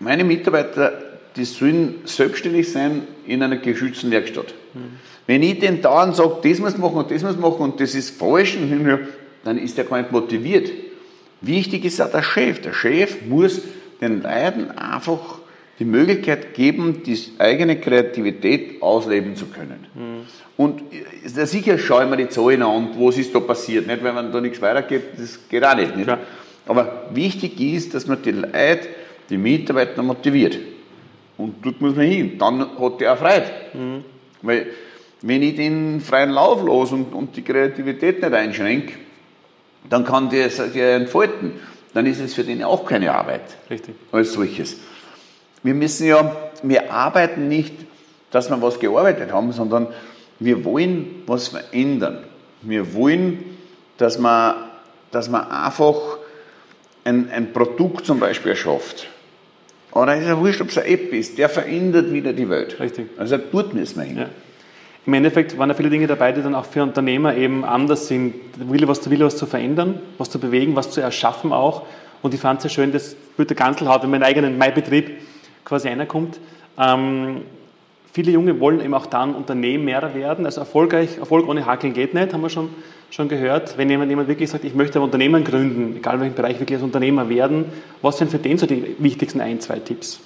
meine 0.00 0.24
Mitarbeiter, 0.24 0.92
die 1.36 1.44
sollen 1.44 1.96
selbstständig 2.04 2.72
sein 2.72 3.02
in 3.26 3.42
einer 3.42 3.58
geschützten 3.58 4.10
Werkstatt. 4.10 4.54
Mhm. 4.74 4.98
Wenn 5.26 5.42
ich 5.44 5.60
den 5.60 5.80
dauernd 5.80 6.16
sage, 6.16 6.38
das 6.42 6.58
muss 6.58 6.76
machen 6.76 6.96
und 6.96 7.10
das 7.10 7.22
muss 7.22 7.36
machen 7.36 7.60
und 7.60 7.80
das 7.80 7.94
ist 7.94 8.18
falsch, 8.18 8.58
dann 9.44 9.58
ist 9.58 9.78
er 9.78 9.84
gar 9.84 9.98
nicht 9.98 10.10
motiviert. 10.10 10.70
Wichtig 11.40 11.84
ist 11.84 12.00
auch 12.00 12.10
der 12.10 12.22
Chef. 12.22 12.60
Der 12.60 12.72
Chef 12.72 13.22
muss 13.26 13.62
den 14.00 14.22
Leuten 14.22 14.70
einfach 14.72 15.38
die 15.78 15.84
Möglichkeit 15.86 16.52
geben, 16.54 17.02
die 17.04 17.18
eigene 17.38 17.80
Kreativität 17.80 18.82
ausleben 18.82 19.34
zu 19.34 19.46
können. 19.46 19.86
Mhm. 19.94 20.26
Und 20.58 20.82
äh, 20.92 21.46
sicher 21.46 21.78
schaue 21.78 22.04
ich 22.04 22.10
mir 22.10 22.18
die 22.18 22.28
Zahlen 22.28 22.62
an, 22.62 22.90
was 22.98 23.16
ist 23.16 23.34
da 23.34 23.40
passiert. 23.40 23.86
Nicht, 23.86 24.04
wenn 24.04 24.14
man 24.14 24.30
da 24.30 24.40
nichts 24.42 24.60
weitergibt, 24.60 25.18
das 25.18 25.48
geht 25.48 25.64
auch 25.64 25.74
nicht. 25.74 25.96
nicht? 25.96 26.10
Aber 26.66 27.08
wichtig 27.14 27.58
ist, 27.58 27.94
dass 27.94 28.06
man 28.06 28.20
die 28.22 28.32
Leute, 28.32 28.88
die 29.30 29.38
Mitarbeiter 29.38 30.02
motiviert. 30.02 30.58
Und 31.38 31.64
dort 31.64 31.80
muss 31.80 31.96
man 31.96 32.04
hin. 32.04 32.36
Dann 32.38 32.60
hat 32.78 33.00
der 33.00 33.14
auch 33.14 33.18
Freude. 33.18 33.46
Mhm. 33.72 34.04
Weil, 34.42 34.66
wenn 35.22 35.42
ich 35.42 35.56
den 35.56 36.00
freien 36.00 36.30
Lauf 36.30 36.62
los 36.62 36.92
und, 36.92 37.14
und 37.14 37.34
die 37.36 37.42
Kreativität 37.42 38.20
nicht 38.20 38.32
einschränke, 38.32 38.92
dann 39.88 40.04
kann 40.04 40.30
der 40.30 40.50
sich 40.50 40.76
entfalten. 40.76 41.52
Dann 41.94 42.06
ist 42.06 42.20
es 42.20 42.34
für 42.34 42.44
den 42.44 42.62
auch 42.62 42.84
keine 42.84 43.12
Arbeit. 43.12 43.42
Richtig. 43.68 43.94
Als 44.12 44.32
solches. 44.32 44.76
Wir 45.62 45.74
müssen 45.74 46.06
ja, 46.06 46.36
wir 46.62 46.92
arbeiten 46.92 47.48
nicht, 47.48 47.74
dass 48.30 48.48
wir 48.48 48.60
was 48.62 48.78
gearbeitet 48.78 49.32
haben, 49.32 49.52
sondern 49.52 49.88
wir 50.38 50.64
wollen 50.64 51.22
was 51.26 51.48
verändern. 51.48 52.18
Wir 52.62 52.94
wollen, 52.94 53.44
dass 53.98 54.18
man, 54.18 54.54
dass 55.10 55.28
man 55.28 55.50
einfach 55.50 56.18
ein, 57.04 57.30
ein 57.30 57.52
Produkt 57.52 58.06
zum 58.06 58.20
Beispiel 58.20 58.52
erschafft. 58.52 59.08
Oder 59.92 60.16
ist 60.16 60.26
ja 60.26 60.38
wurscht, 60.38 60.60
ob 60.60 60.68
es 60.68 60.78
eine 60.78 60.86
App 60.86 61.12
ist, 61.12 61.36
der 61.36 61.48
verändert 61.48 62.12
wieder 62.12 62.32
die 62.32 62.48
Welt. 62.48 62.78
Richtig. 62.78 63.08
Also 63.18 63.38
dort 63.38 63.74
müssen 63.74 63.98
wir 63.98 64.04
hin. 64.04 64.18
Ja. 64.18 64.28
Im 65.06 65.14
Endeffekt 65.14 65.56
waren 65.58 65.70
ja 65.70 65.74
viele 65.74 65.90
Dinge 65.90 66.06
dabei, 66.06 66.32
die 66.32 66.42
dann 66.42 66.54
auch 66.54 66.66
für 66.66 66.82
Unternehmer 66.82 67.34
eben 67.34 67.64
anders 67.64 68.06
sind. 68.06 68.34
Wille 68.56 68.86
was, 68.86 69.08
Wille 69.08 69.24
was 69.24 69.36
zu 69.36 69.46
verändern, 69.46 69.98
was 70.18 70.28
zu 70.30 70.38
bewegen, 70.38 70.76
was 70.76 70.90
zu 70.90 71.00
erschaffen 71.00 71.52
auch. 71.52 71.82
Und 72.22 72.34
ich 72.34 72.40
fand 72.40 72.58
es 72.58 72.64
sehr 72.64 72.70
schön, 72.70 72.92
dass 72.92 73.16
Peter 73.36 73.54
Ganzelhaut 73.54 74.04
in 74.04 74.10
meinen 74.10 74.24
eigenen 74.24 74.58
Mai-Betrieb 74.58 75.10
quasi 75.64 75.88
reinkommt. 75.88 76.38
Ähm, 76.78 77.42
viele 78.12 78.32
Junge 78.32 78.60
wollen 78.60 78.80
eben 78.80 78.92
auch 78.92 79.06
dann 79.06 79.34
Unternehmer 79.34 80.14
werden. 80.14 80.44
Also 80.44 80.60
erfolgreich, 80.60 81.16
Erfolg 81.18 81.48
ohne 81.48 81.64
Hackeln 81.64 81.94
geht 81.94 82.12
nicht, 82.12 82.34
haben 82.34 82.42
wir 82.42 82.50
schon, 82.50 82.68
schon 83.10 83.28
gehört. 83.28 83.78
Wenn 83.78 83.88
jemand, 83.88 84.10
jemand 84.10 84.28
wirklich 84.28 84.50
sagt, 84.50 84.64
ich 84.64 84.74
möchte 84.74 84.98
ein 84.98 85.02
Unternehmen 85.02 85.44
gründen, 85.44 85.96
egal 85.96 86.20
welchen 86.20 86.34
Bereich, 86.34 86.60
wirklich 86.60 86.76
als 86.76 86.84
Unternehmer 86.84 87.28
werden, 87.30 87.66
was 88.02 88.18
sind 88.18 88.30
für 88.30 88.38
den 88.38 88.58
so 88.58 88.66
die 88.66 88.96
wichtigsten 88.98 89.40
ein, 89.40 89.60
zwei 89.60 89.78
Tipps? 89.78 90.20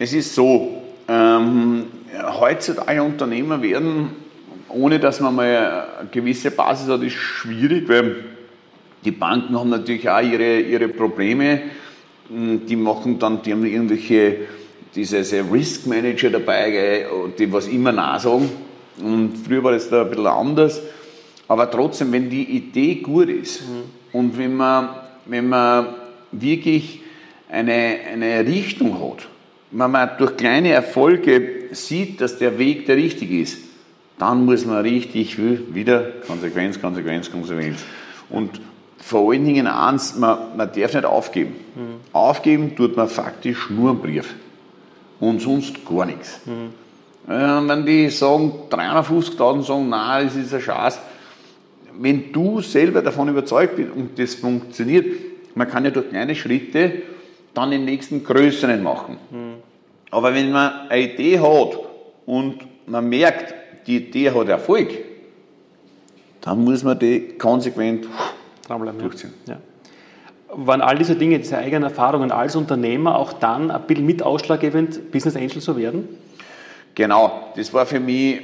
Es 0.00 0.12
ist 0.12 0.34
so, 0.34 0.82
ähm, 1.06 1.86
heutzutage 2.22 3.02
Unternehmer 3.02 3.60
werden, 3.62 4.10
ohne 4.68 4.98
dass 4.98 5.20
man 5.20 5.34
mal 5.34 5.86
eine 5.98 6.08
gewisse 6.10 6.50
Basis 6.50 6.88
hat, 6.88 7.02
ist 7.02 7.14
schwierig, 7.14 7.88
weil 7.88 8.24
die 9.04 9.10
Banken 9.10 9.58
haben 9.58 9.70
natürlich 9.70 10.08
auch 10.08 10.20
ihre, 10.20 10.60
ihre 10.60 10.88
Probleme. 10.88 11.62
Die 12.28 12.76
machen 12.76 13.18
dann, 13.18 13.42
die 13.42 13.52
haben 13.52 13.64
irgendwelche, 13.64 14.36
diese 14.94 15.44
Risk 15.52 15.86
Manager 15.86 16.30
dabei, 16.30 17.06
die 17.38 17.52
was 17.52 17.68
immer 17.68 17.92
nachsagen. 17.92 18.48
Und 19.02 19.36
früher 19.36 19.62
war 19.62 19.72
das 19.72 19.90
da 19.90 20.02
ein 20.02 20.08
bisschen 20.08 20.26
anders. 20.26 20.80
Aber 21.48 21.70
trotzdem, 21.70 22.12
wenn 22.12 22.30
die 22.30 22.44
Idee 22.44 22.96
gut 22.96 23.28
ist 23.28 23.62
mhm. 23.62 24.18
und 24.18 24.38
wenn 24.38 24.56
man, 24.56 24.88
wenn 25.26 25.48
man 25.48 25.88
wirklich 26.32 27.00
eine, 27.50 27.98
eine 28.12 28.46
Richtung 28.46 28.94
hat, 29.00 29.28
wenn 29.70 29.90
man 29.90 30.10
durch 30.18 30.36
kleine 30.36 30.70
Erfolge 30.70 31.53
sieht, 31.72 32.20
dass 32.20 32.38
der 32.38 32.58
Weg 32.58 32.86
der 32.86 32.96
richtige 32.96 33.40
ist, 33.40 33.58
dann 34.18 34.44
muss 34.44 34.64
man 34.64 34.82
richtig 34.82 35.38
wieder 35.38 36.02
Konsequenz, 36.26 36.80
Konsequenz, 36.80 37.30
Konsequenz. 37.30 37.82
Und 38.30 38.60
vor 38.98 39.32
allen 39.32 39.44
Dingen 39.44 39.66
eins, 39.66 40.16
man, 40.16 40.56
man 40.56 40.70
darf 40.72 40.94
nicht 40.94 41.04
aufgeben. 41.04 41.56
Mhm. 41.74 41.96
Aufgeben 42.12 42.76
tut 42.76 42.96
man 42.96 43.08
faktisch 43.08 43.68
nur 43.70 43.90
einen 43.90 44.00
Brief. 44.00 44.34
Und 45.20 45.40
sonst 45.40 45.84
gar 45.86 46.06
nichts. 46.06 46.40
Mhm. 46.46 46.70
Wenn 47.26 47.86
die 47.86 48.10
sagen, 48.10 48.52
350.000 48.70 49.62
sagen, 49.62 49.88
nein, 49.88 50.26
das 50.26 50.36
ist 50.36 50.54
ein 50.54 50.60
Schatz. 50.60 50.98
Wenn 51.98 52.32
du 52.32 52.60
selber 52.60 53.00
davon 53.02 53.28
überzeugt 53.28 53.76
bist 53.76 53.90
und 53.94 54.18
das 54.18 54.34
funktioniert, 54.34 55.06
man 55.54 55.68
kann 55.68 55.84
ja 55.84 55.90
durch 55.90 56.10
kleine 56.10 56.34
Schritte 56.34 57.02
dann 57.54 57.70
den 57.70 57.84
nächsten 57.84 58.24
größeren 58.24 58.82
machen. 58.82 59.16
Mhm. 59.30 59.53
Aber 60.14 60.32
wenn 60.32 60.52
man 60.52 60.88
eine 60.90 61.12
Idee 61.12 61.40
hat 61.40 61.76
und 62.24 62.58
man 62.86 63.08
merkt, 63.08 63.52
die 63.88 63.96
Idee 63.96 64.30
hat 64.30 64.48
Erfolg, 64.48 64.90
dann 66.40 66.62
muss 66.62 66.84
man 66.84 66.96
die 66.96 67.36
konsequent 67.36 68.06
durchziehen. 69.00 69.34
Ja. 69.48 69.56
Waren 70.50 70.82
all 70.82 70.98
diese 70.98 71.16
Dinge, 71.16 71.40
diese 71.40 71.58
eigenen 71.58 71.82
Erfahrungen 71.82 72.30
als 72.30 72.54
Unternehmer 72.54 73.18
auch 73.18 73.32
dann 73.32 73.72
ein 73.72 73.86
bisschen 73.88 74.06
mit 74.06 74.22
ausschlaggebend, 74.22 75.10
Business 75.10 75.34
Angel 75.34 75.60
zu 75.60 75.76
werden? 75.76 76.08
Genau, 76.94 77.48
das 77.56 77.74
war 77.74 77.84
für 77.84 77.98
mich, 77.98 78.40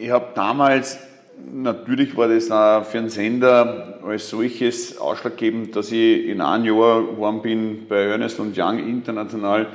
ich 0.00 0.10
habe 0.10 0.28
damals 0.34 1.00
natürlich 1.52 2.16
war 2.16 2.28
das 2.28 2.50
auch 2.50 2.82
für 2.84 2.96
einen 2.96 3.10
Sender 3.10 3.98
als 4.06 4.30
solches 4.30 4.96
ausschlaggebend, 4.96 5.76
dass 5.76 5.92
ich 5.92 6.28
in 6.28 6.40
einem 6.40 6.64
Jahr 6.64 7.02
geworden 7.02 7.42
bin 7.42 7.86
bei 7.88 8.04
Ernest 8.04 8.40
Young 8.40 8.78
international 8.78 9.66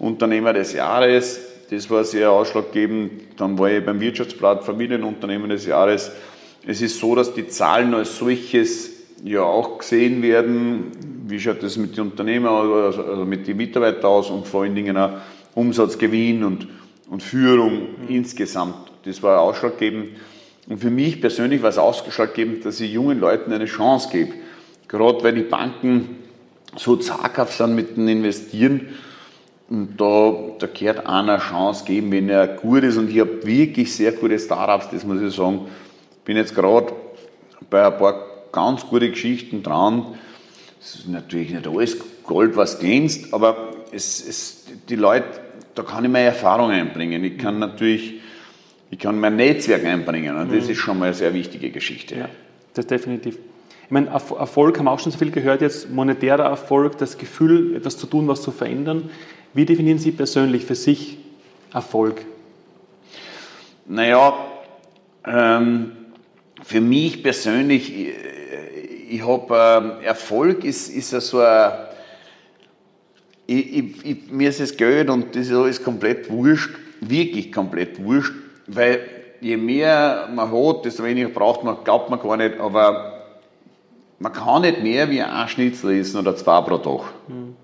Unternehmer 0.00 0.52
des 0.52 0.72
Jahres. 0.72 1.40
Das 1.70 1.88
war 1.88 2.02
sehr 2.02 2.32
ausschlaggebend. 2.32 3.38
Dann 3.38 3.56
war 3.58 3.70
ich 3.70 3.84
beim 3.84 4.00
Wirtschaftsblatt 4.00 4.64
Familienunternehmen 4.64 5.50
des 5.50 5.66
Jahres. 5.66 6.10
Es 6.66 6.82
ist 6.82 6.98
so, 6.98 7.14
dass 7.14 7.32
die 7.32 7.46
Zahlen 7.46 7.94
als 7.94 8.18
solches 8.18 8.90
ja 9.22 9.42
auch 9.42 9.78
gesehen 9.78 10.22
werden. 10.22 10.90
Wie 11.26 11.38
schaut 11.38 11.62
das 11.62 11.76
mit 11.76 11.96
den 11.96 12.04
Unternehmern, 12.10 12.52
also 12.52 13.24
mit 13.24 13.46
den 13.46 13.56
Mitarbeitern 13.56 14.04
aus 14.04 14.30
und 14.30 14.46
vor 14.46 14.62
allen 14.62 14.74
Dingen 14.74 14.96
auch 14.96 15.12
Umsatzgewinn 15.54 16.42
und, 16.44 16.66
und 17.08 17.22
Führung 17.22 17.72
mhm. 17.72 18.08
insgesamt. 18.08 18.90
Das 19.04 19.22
war 19.22 19.40
ausschlaggebend. 19.40 20.08
Und 20.68 20.78
für 20.78 20.90
mich 20.90 21.20
persönlich 21.20 21.62
war 21.62 21.70
es 21.70 21.78
ausschlaggebend, 21.78 22.64
dass 22.64 22.80
ich 22.80 22.92
jungen 22.92 23.20
Leuten 23.20 23.52
eine 23.52 23.66
Chance 23.66 24.08
gebe. 24.10 24.32
Gerade 24.88 25.22
weil 25.22 25.34
die 25.34 25.42
Banken 25.42 26.16
so 26.76 26.96
zaghaft 26.96 27.56
sind 27.56 27.74
mit 27.74 27.96
dem 27.96 28.08
Investieren. 28.08 28.88
Und 29.70 29.96
da, 29.96 30.34
da 30.58 30.66
gehört 30.66 31.06
einer 31.06 31.38
Chance 31.38 31.84
geben, 31.84 32.12
wenn 32.12 32.28
er 32.28 32.48
gut 32.48 32.82
ist. 32.82 32.96
Und 32.96 33.08
ich 33.08 33.20
habe 33.20 33.46
wirklich 33.46 33.94
sehr 33.94 34.12
gute 34.12 34.38
Startups, 34.38 34.90
das 34.90 35.04
muss 35.04 35.22
ich 35.22 35.34
sagen. 35.34 35.68
Bin 36.24 36.36
jetzt 36.36 36.54
gerade 36.54 36.92
bei 37.70 37.86
ein 37.86 37.96
paar 37.96 38.26
ganz 38.52 38.86
gute 38.86 39.08
Geschichten 39.08 39.62
dran. 39.62 40.18
Es 40.80 40.96
ist 40.96 41.08
natürlich 41.08 41.50
nicht 41.50 41.66
alles 41.66 41.96
Gold, 42.24 42.56
was 42.56 42.78
glänzt, 42.78 43.32
aber 43.32 43.70
es, 43.92 44.26
es, 44.26 44.66
die 44.88 44.96
Leute, 44.96 45.26
da 45.74 45.82
kann 45.82 46.04
ich 46.04 46.10
meine 46.10 46.26
Erfahrung 46.26 46.70
einbringen. 46.70 47.22
Ich 47.24 47.38
kann 47.38 47.58
natürlich 47.58 48.20
ich 48.90 48.98
kann 48.98 49.20
mein 49.20 49.36
Netzwerk 49.36 49.84
einbringen 49.84 50.36
und 50.36 50.52
das 50.52 50.64
mhm. 50.64 50.70
ist 50.70 50.78
schon 50.78 50.98
mal 50.98 51.06
eine 51.06 51.14
sehr 51.14 51.32
wichtige 51.32 51.70
Geschichte. 51.70 52.16
Ja, 52.16 52.28
das 52.74 52.86
definitiv. 52.86 53.38
Ich 53.90 53.92
meine, 53.92 54.06
Erfolg 54.06 54.78
haben 54.78 54.84
wir 54.84 54.92
auch 54.92 55.00
schon 55.00 55.10
so 55.10 55.18
viel 55.18 55.32
gehört 55.32 55.62
jetzt, 55.62 55.90
monetärer 55.90 56.44
Erfolg, 56.44 56.96
das 56.98 57.18
Gefühl, 57.18 57.74
etwas 57.74 57.98
zu 57.98 58.06
tun, 58.06 58.28
was 58.28 58.40
zu 58.40 58.52
verändern. 58.52 59.10
Wie 59.52 59.64
definieren 59.64 59.98
Sie 59.98 60.12
persönlich 60.12 60.64
für 60.64 60.76
sich 60.76 61.18
Erfolg? 61.74 62.24
Naja, 63.86 64.32
ähm, 65.26 65.90
für 66.62 66.80
mich 66.80 67.20
persönlich, 67.24 67.92
ich, 67.92 68.14
ich 69.10 69.26
habe, 69.26 69.98
äh, 70.00 70.06
Erfolg 70.06 70.62
ist, 70.62 70.88
ist 70.88 71.12
ja 71.12 71.20
so 71.20 71.40
ein, 71.40 71.72
ich, 73.48 74.04
ich, 74.04 74.30
mir 74.30 74.50
ist 74.50 74.60
das 74.60 74.76
Geld 74.76 75.10
und 75.10 75.34
das 75.34 75.48
ist 75.48 75.52
alles 75.52 75.82
komplett 75.82 76.30
wurscht, 76.30 76.76
wirklich 77.00 77.50
komplett 77.50 78.00
wurscht 78.00 78.34
weil 78.74 79.00
je 79.40 79.56
mehr 79.56 80.28
man 80.32 80.50
hat, 80.50 80.84
desto 80.84 81.02
weniger 81.02 81.28
braucht 81.28 81.64
man, 81.64 81.82
glaubt 81.84 82.10
man 82.10 82.20
gar 82.20 82.36
nicht, 82.36 82.58
aber 82.60 83.09
man 84.20 84.32
kann 84.32 84.62
nicht 84.62 84.82
mehr 84.82 85.10
wie 85.10 85.22
ein 85.22 85.48
Schnitzel 85.48 85.98
essen 85.98 86.18
oder 86.18 86.36
zwei 86.36 86.60
pro 86.60 86.78
Tag. 86.78 87.12
Mhm. 87.26 87.56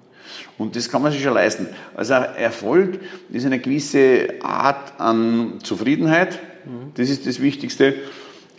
Und 0.58 0.74
das 0.74 0.88
kann 0.88 1.02
man 1.02 1.12
sich 1.12 1.22
schon 1.22 1.34
leisten. 1.34 1.68
Also 1.94 2.14
Erfolg 2.14 2.98
ist 3.30 3.44
eine 3.44 3.60
gewisse 3.60 4.34
Art 4.42 4.98
an 4.98 5.58
Zufriedenheit. 5.62 6.40
Mhm. 6.64 6.92
Das 6.94 7.10
ist 7.10 7.26
das 7.26 7.40
Wichtigste. 7.40 7.94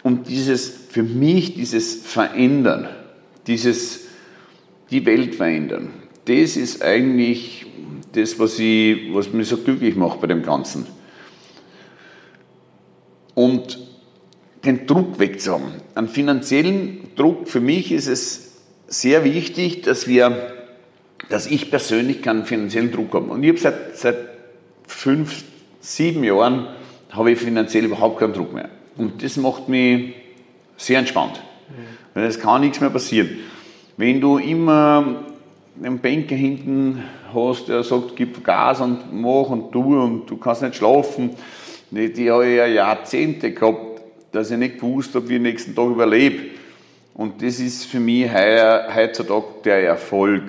Und 0.03 0.29
dieses, 0.29 0.69
für 0.89 1.03
mich, 1.03 1.55
dieses 1.55 1.95
Verändern, 1.95 2.87
dieses, 3.47 4.05
die 4.91 5.05
Welt 5.05 5.35
verändern, 5.35 5.91
das 6.25 6.55
ist 6.55 6.83
eigentlich 6.83 7.65
das, 8.13 8.37
was, 8.37 8.59
ich, 8.59 9.13
was 9.13 9.33
mich 9.33 9.47
so 9.47 9.57
glücklich 9.57 9.95
macht 9.95 10.21
bei 10.21 10.27
dem 10.27 10.43
Ganzen 10.43 10.85
und 13.37 13.86
den 14.67 14.85
Druck 14.85 15.19
wegzuhaben. 15.19 15.71
Einen 15.95 16.07
finanziellen 16.07 17.15
Druck, 17.15 17.47
für 17.47 17.61
mich 17.61 17.91
ist 17.91 18.07
es 18.07 18.57
sehr 18.87 19.23
wichtig, 19.23 19.81
dass 19.81 20.07
wir, 20.07 20.53
dass 21.29 21.47
ich 21.47 21.71
persönlich 21.71 22.21
keinen 22.21 22.45
finanziellen 22.45 22.91
Druck 22.91 23.13
habe. 23.13 23.25
Und 23.31 23.43
ich 23.43 23.49
habe 23.49 23.59
seit, 23.59 23.97
seit 23.97 24.17
fünf, 24.85 25.43
sieben 25.79 26.23
Jahren 26.23 26.67
habe 27.11 27.31
ich 27.31 27.39
finanziell 27.39 27.85
überhaupt 27.85 28.19
keinen 28.19 28.33
Druck 28.33 28.53
mehr. 28.53 28.69
Und 28.97 29.23
das 29.23 29.37
macht 29.37 29.69
mich 29.69 30.13
sehr 30.75 30.99
entspannt. 30.99 31.41
Weil 32.13 32.25
es 32.25 32.39
kann 32.39 32.61
nichts 32.61 32.81
mehr 32.81 32.89
passieren. 32.89 33.29
Wenn 33.95 34.21
du 34.21 34.37
immer 34.37 35.23
einen 35.81 35.99
Banker 35.99 36.35
hinten 36.35 37.03
hast, 37.33 37.69
der 37.69 37.83
sagt, 37.83 38.15
gib 38.15 38.43
Gas 38.43 38.81
und 38.81 39.13
mach 39.13 39.49
und 39.49 39.71
tu 39.71 40.01
und 40.01 40.29
du 40.29 40.37
kannst 40.37 40.61
nicht 40.61 40.75
schlafen, 40.75 41.31
die 41.91 42.31
habe 42.31 42.47
ich 42.47 42.57
ja 42.57 42.65
Jahrzehnte 42.65 43.51
gehabt, 43.53 43.86
dass 44.37 44.51
ich 44.51 44.57
nicht 44.57 44.79
gewusst 44.79 45.15
habe, 45.15 45.27
wie 45.29 45.33
ich 45.33 45.39
den 45.39 45.43
nächsten 45.43 45.75
Tag 45.75 45.87
überlebe. 45.87 46.51
Und 47.15 47.41
das 47.41 47.59
ist 47.59 47.85
für 47.85 47.99
mich 47.99 48.29
heutzutage 48.31 49.45
der 49.65 49.83
Erfolg, 49.83 50.43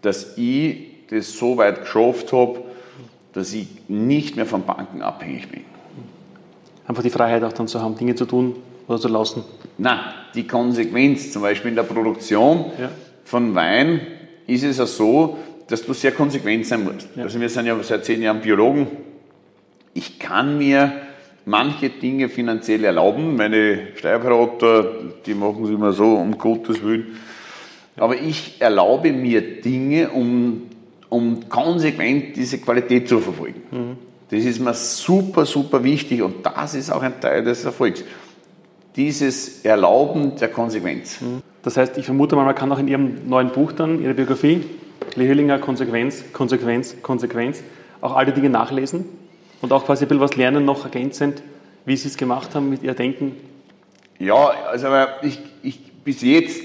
dass 0.00 0.38
ich 0.38 0.76
das 1.10 1.36
so 1.36 1.58
weit 1.58 1.82
geschafft 1.82 2.32
habe, 2.32 2.62
dass 3.34 3.52
ich 3.52 3.66
nicht 3.88 4.36
mehr 4.36 4.46
von 4.46 4.64
Banken 4.64 5.02
abhängig 5.02 5.48
bin. 5.50 5.64
Einfach 6.86 7.02
die 7.02 7.10
Freiheit 7.10 7.44
auch 7.44 7.52
dann 7.52 7.68
zu 7.68 7.80
haben, 7.82 7.96
Dinge 7.96 8.14
zu 8.14 8.24
tun 8.24 8.56
oder 8.88 8.98
zu 8.98 9.08
lassen. 9.08 9.44
Nein, 9.76 9.98
die 10.34 10.46
Konsequenz, 10.46 11.30
zum 11.30 11.42
Beispiel 11.42 11.70
in 11.70 11.76
der 11.76 11.82
Produktion 11.82 12.72
ja. 12.80 12.90
von 13.24 13.54
Wein, 13.54 14.00
ist 14.46 14.64
es 14.64 14.78
ja 14.78 14.86
so, 14.86 15.36
dass 15.68 15.84
du 15.84 15.92
sehr 15.92 16.12
konsequent 16.12 16.66
sein 16.66 16.84
musst. 16.84 17.08
Ja. 17.14 17.24
Also 17.24 17.38
wir 17.38 17.48
sind 17.50 17.66
ja 17.66 17.76
seit 17.82 18.04
zehn 18.06 18.22
Jahren 18.22 18.40
Biologen 18.40 18.86
ich 19.94 20.18
kann 20.18 20.58
mir 20.58 20.92
manche 21.44 21.90
Dinge 21.90 22.28
finanziell 22.28 22.84
erlauben. 22.84 23.36
Meine 23.36 23.88
Steuerberater, 23.96 24.86
die 25.26 25.34
machen 25.34 25.64
es 25.64 25.70
immer 25.70 25.92
so, 25.92 26.14
um 26.14 26.38
Gottes 26.38 26.82
Willen. 26.82 27.18
Aber 27.96 28.16
ich 28.16 28.60
erlaube 28.60 29.12
mir 29.12 29.60
Dinge, 29.60 30.10
um, 30.10 30.62
um 31.08 31.48
konsequent 31.48 32.36
diese 32.36 32.58
Qualität 32.58 33.08
zu 33.08 33.20
verfolgen. 33.20 33.62
Mhm. 33.70 33.96
Das 34.30 34.44
ist 34.44 34.58
mir 34.58 34.74
super, 34.74 35.44
super 35.44 35.84
wichtig 35.84 36.22
und 36.22 36.44
das 36.44 36.74
ist 36.74 36.90
auch 36.90 37.02
ein 37.02 37.20
Teil 37.20 37.44
des 37.44 37.64
Erfolgs. 37.64 38.02
Dieses 38.96 39.64
Erlauben 39.64 40.36
der 40.36 40.48
Konsequenz. 40.48 41.20
Mhm. 41.20 41.42
Das 41.62 41.76
heißt, 41.76 41.98
ich 41.98 42.04
vermute 42.04 42.36
mal, 42.36 42.44
man 42.44 42.54
kann 42.54 42.70
auch 42.72 42.78
in 42.78 42.88
Ihrem 42.88 43.28
neuen 43.28 43.50
Buch 43.50 43.72
dann, 43.72 44.02
Ihre 44.02 44.14
Biografie, 44.14 44.64
Lee 45.14 45.28
Hüllinger, 45.28 45.58
Konsequenz, 45.58 46.24
Konsequenz, 46.32 46.96
Konsequenz, 47.02 47.62
auch 48.00 48.16
alle 48.16 48.32
Dinge 48.32 48.50
nachlesen 48.50 49.04
und 49.60 49.72
auch 49.72 49.84
quasi 49.86 50.04
ein 50.04 50.08
bisschen 50.08 50.20
was 50.20 50.36
lernen, 50.36 50.64
noch 50.64 50.84
ergänzend, 50.84 51.42
wie 51.84 51.96
Sie 51.96 52.08
es 52.08 52.16
gemacht 52.16 52.54
haben 52.54 52.70
mit 52.70 52.82
Ihr 52.82 52.94
Denken. 52.94 53.32
Ja, 54.18 54.52
also 54.70 54.88
ich, 55.22 55.40
ich 55.62 55.92
bis 56.04 56.22
jetzt, 56.22 56.62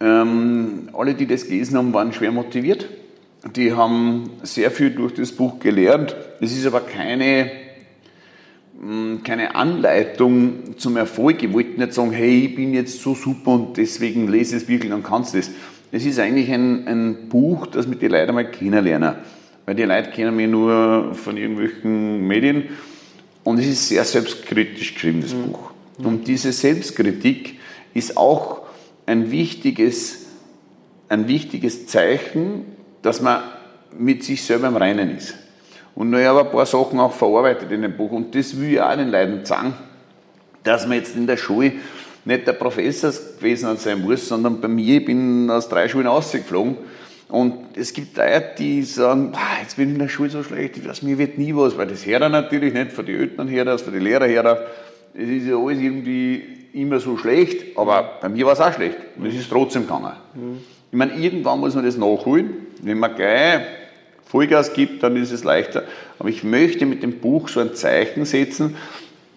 ähm, 0.00 0.90
alle, 0.92 1.14
die 1.14 1.26
das 1.26 1.44
gelesen 1.44 1.76
haben, 1.78 1.94
waren 1.94 2.12
schwer 2.12 2.32
motiviert. 2.32 2.88
Die 3.56 3.72
haben 3.72 4.30
sehr 4.42 4.70
viel 4.70 4.90
durch 4.90 5.14
das 5.14 5.32
Buch 5.32 5.58
gelernt. 5.58 6.14
Es 6.40 6.52
ist 6.56 6.66
aber 6.66 6.80
keine, 6.80 7.50
mm, 8.80 9.22
keine 9.22 9.54
Anleitung 9.54 10.76
zum 10.76 10.96
Erfolg. 10.96 11.42
Ich 11.42 11.52
wollte 11.52 11.80
nicht 11.80 11.94
sagen, 11.94 12.10
hey, 12.10 12.46
ich 12.46 12.54
bin 12.54 12.74
jetzt 12.74 13.00
so 13.00 13.14
super 13.14 13.52
und 13.52 13.76
deswegen 13.76 14.28
lese 14.28 14.56
es 14.56 14.68
wirklich 14.68 14.92
und 14.92 15.04
kannst 15.04 15.34
es. 15.34 15.50
Es 15.90 16.04
ist 16.04 16.18
eigentlich 16.18 16.52
ein, 16.52 16.86
ein 16.86 17.28
Buch, 17.28 17.66
das 17.66 17.86
mit 17.86 18.02
den 18.02 18.10
Leuten 18.10 18.34
mal 18.34 18.50
kennenlernen. 18.50 19.14
Weil 19.68 19.74
die 19.74 19.82
Leute 19.82 20.08
kennen 20.12 20.34
mich 20.34 20.48
nur 20.48 21.14
von 21.14 21.36
irgendwelchen 21.36 22.26
Medien. 22.26 22.70
Und 23.44 23.58
es 23.58 23.66
ist 23.66 23.88
sehr 23.88 24.02
selbstkritisch 24.02 24.94
geschrieben, 24.94 25.20
das 25.20 25.34
mhm. 25.34 25.52
Buch. 25.52 25.72
Und 25.98 26.26
diese 26.26 26.52
Selbstkritik 26.52 27.60
ist 27.92 28.16
auch 28.16 28.62
ein 29.04 29.30
wichtiges, 29.30 30.24
ein 31.10 31.28
wichtiges 31.28 31.86
Zeichen, 31.86 32.64
dass 33.02 33.20
man 33.20 33.42
mit 33.98 34.24
sich 34.24 34.42
selber 34.42 34.68
im 34.68 34.76
Reinen 34.76 35.14
ist. 35.14 35.34
Und 35.94 36.14
ich 36.14 36.24
habe 36.24 36.46
ein 36.46 36.50
paar 36.50 36.64
Sachen 36.64 36.98
auch 36.98 37.12
verarbeitet 37.12 37.70
in 37.70 37.82
dem 37.82 37.94
Buch. 37.94 38.12
Und 38.12 38.34
das 38.34 38.58
will 38.58 38.72
ich 38.72 38.80
auch 38.80 38.96
den 38.96 39.10
Leuten 39.10 39.44
sagen, 39.44 39.74
dass 40.62 40.86
man 40.86 40.96
jetzt 40.96 41.14
in 41.14 41.26
der 41.26 41.36
Schule 41.36 41.72
nicht 42.24 42.46
der 42.46 42.54
Professor 42.54 43.12
gewesen 43.38 43.76
sein 43.76 44.00
muss, 44.00 44.28
sondern 44.28 44.62
bei 44.62 44.68
mir, 44.68 44.96
ich 44.96 45.04
bin 45.04 45.50
aus 45.50 45.68
drei 45.68 45.90
Schulen 45.90 46.06
ausgeflogen. 46.06 46.78
Und 47.28 47.76
es 47.76 47.92
gibt 47.92 48.16
Leute, 48.16 48.54
die 48.58 48.82
sagen, 48.82 49.32
jetzt 49.60 49.76
bin 49.76 49.88
ich 49.88 49.94
in 49.94 49.98
der 49.98 50.08
Schule 50.08 50.30
so 50.30 50.42
schlecht, 50.42 50.84
das, 50.86 51.02
mir 51.02 51.18
wird 51.18 51.36
nie 51.36 51.54
was, 51.54 51.76
weil 51.76 51.86
das 51.86 52.06
her 52.06 52.26
natürlich 52.28 52.72
nicht, 52.72 52.92
von 52.92 53.04
den 53.04 53.20
Eltern 53.20 53.48
her, 53.48 53.64
das 53.66 53.82
von 53.82 53.92
den 53.92 54.02
Lehrern 54.02 54.30
her, 54.30 54.66
es 55.14 55.28
ist 55.28 55.46
ja 55.46 55.56
alles 55.56 55.78
irgendwie 55.78 56.42
immer 56.72 57.00
so 57.00 57.16
schlecht, 57.18 57.76
aber 57.76 58.18
bei 58.20 58.28
mir 58.28 58.46
war 58.46 58.52
es 58.52 58.60
auch 58.60 58.72
schlecht. 58.72 58.96
Und 59.16 59.26
es 59.26 59.34
ist 59.34 59.50
trotzdem 59.50 59.82
gegangen. 59.82 60.12
Mhm. 60.34 60.58
Ich 60.90 60.96
meine, 60.96 61.14
irgendwann 61.14 61.60
muss 61.60 61.74
man 61.74 61.84
das 61.84 61.96
nachholen. 61.96 62.66
Wenn 62.80 62.98
man 62.98 63.14
gleich 63.14 63.62
Vollgas 64.24 64.72
gibt, 64.72 65.02
dann 65.02 65.16
ist 65.16 65.32
es 65.32 65.44
leichter. 65.44 65.84
Aber 66.18 66.28
ich 66.28 66.44
möchte 66.44 66.86
mit 66.86 67.02
dem 67.02 67.18
Buch 67.18 67.48
so 67.48 67.60
ein 67.60 67.74
Zeichen 67.74 68.24
setzen 68.24 68.76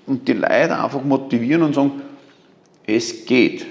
und 0.06 0.28
die 0.28 0.34
Leute 0.34 0.78
einfach 0.78 1.04
motivieren 1.04 1.64
und 1.64 1.76
sagen, 1.76 2.02
es 2.86 3.26
geht. 3.26 3.66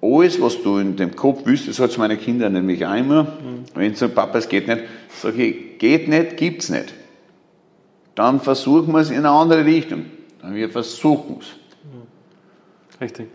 Alles, 0.00 0.40
was 0.40 0.62
du 0.62 0.78
in 0.78 0.96
dem 0.96 1.16
Kopf 1.16 1.40
willst, 1.44 1.66
das 1.66 1.76
sagt 1.76 1.98
meine 1.98 2.16
Kinder 2.16 2.48
nämlich 2.50 2.86
auch 2.86 2.94
immer, 2.94 3.24
mhm. 3.24 3.64
wenn 3.74 3.94
sie 3.94 4.00
sagen, 4.00 4.14
Papa, 4.14 4.38
es 4.38 4.48
geht 4.48 4.68
nicht, 4.68 4.82
sage 5.10 5.42
ich, 5.42 5.78
geht 5.78 6.08
nicht, 6.08 6.36
gibt 6.36 6.62
es 6.62 6.70
nicht. 6.70 6.94
Dann 8.14 8.40
versuchen 8.40 8.92
wir 8.92 9.00
es 9.00 9.10
in 9.10 9.18
eine 9.18 9.30
andere 9.30 9.64
Richtung. 9.64 10.06
Dann 10.40 10.54
wir 10.54 10.70
versuchen 10.70 11.38
es. 11.40 13.00
Richtig. 13.00 13.28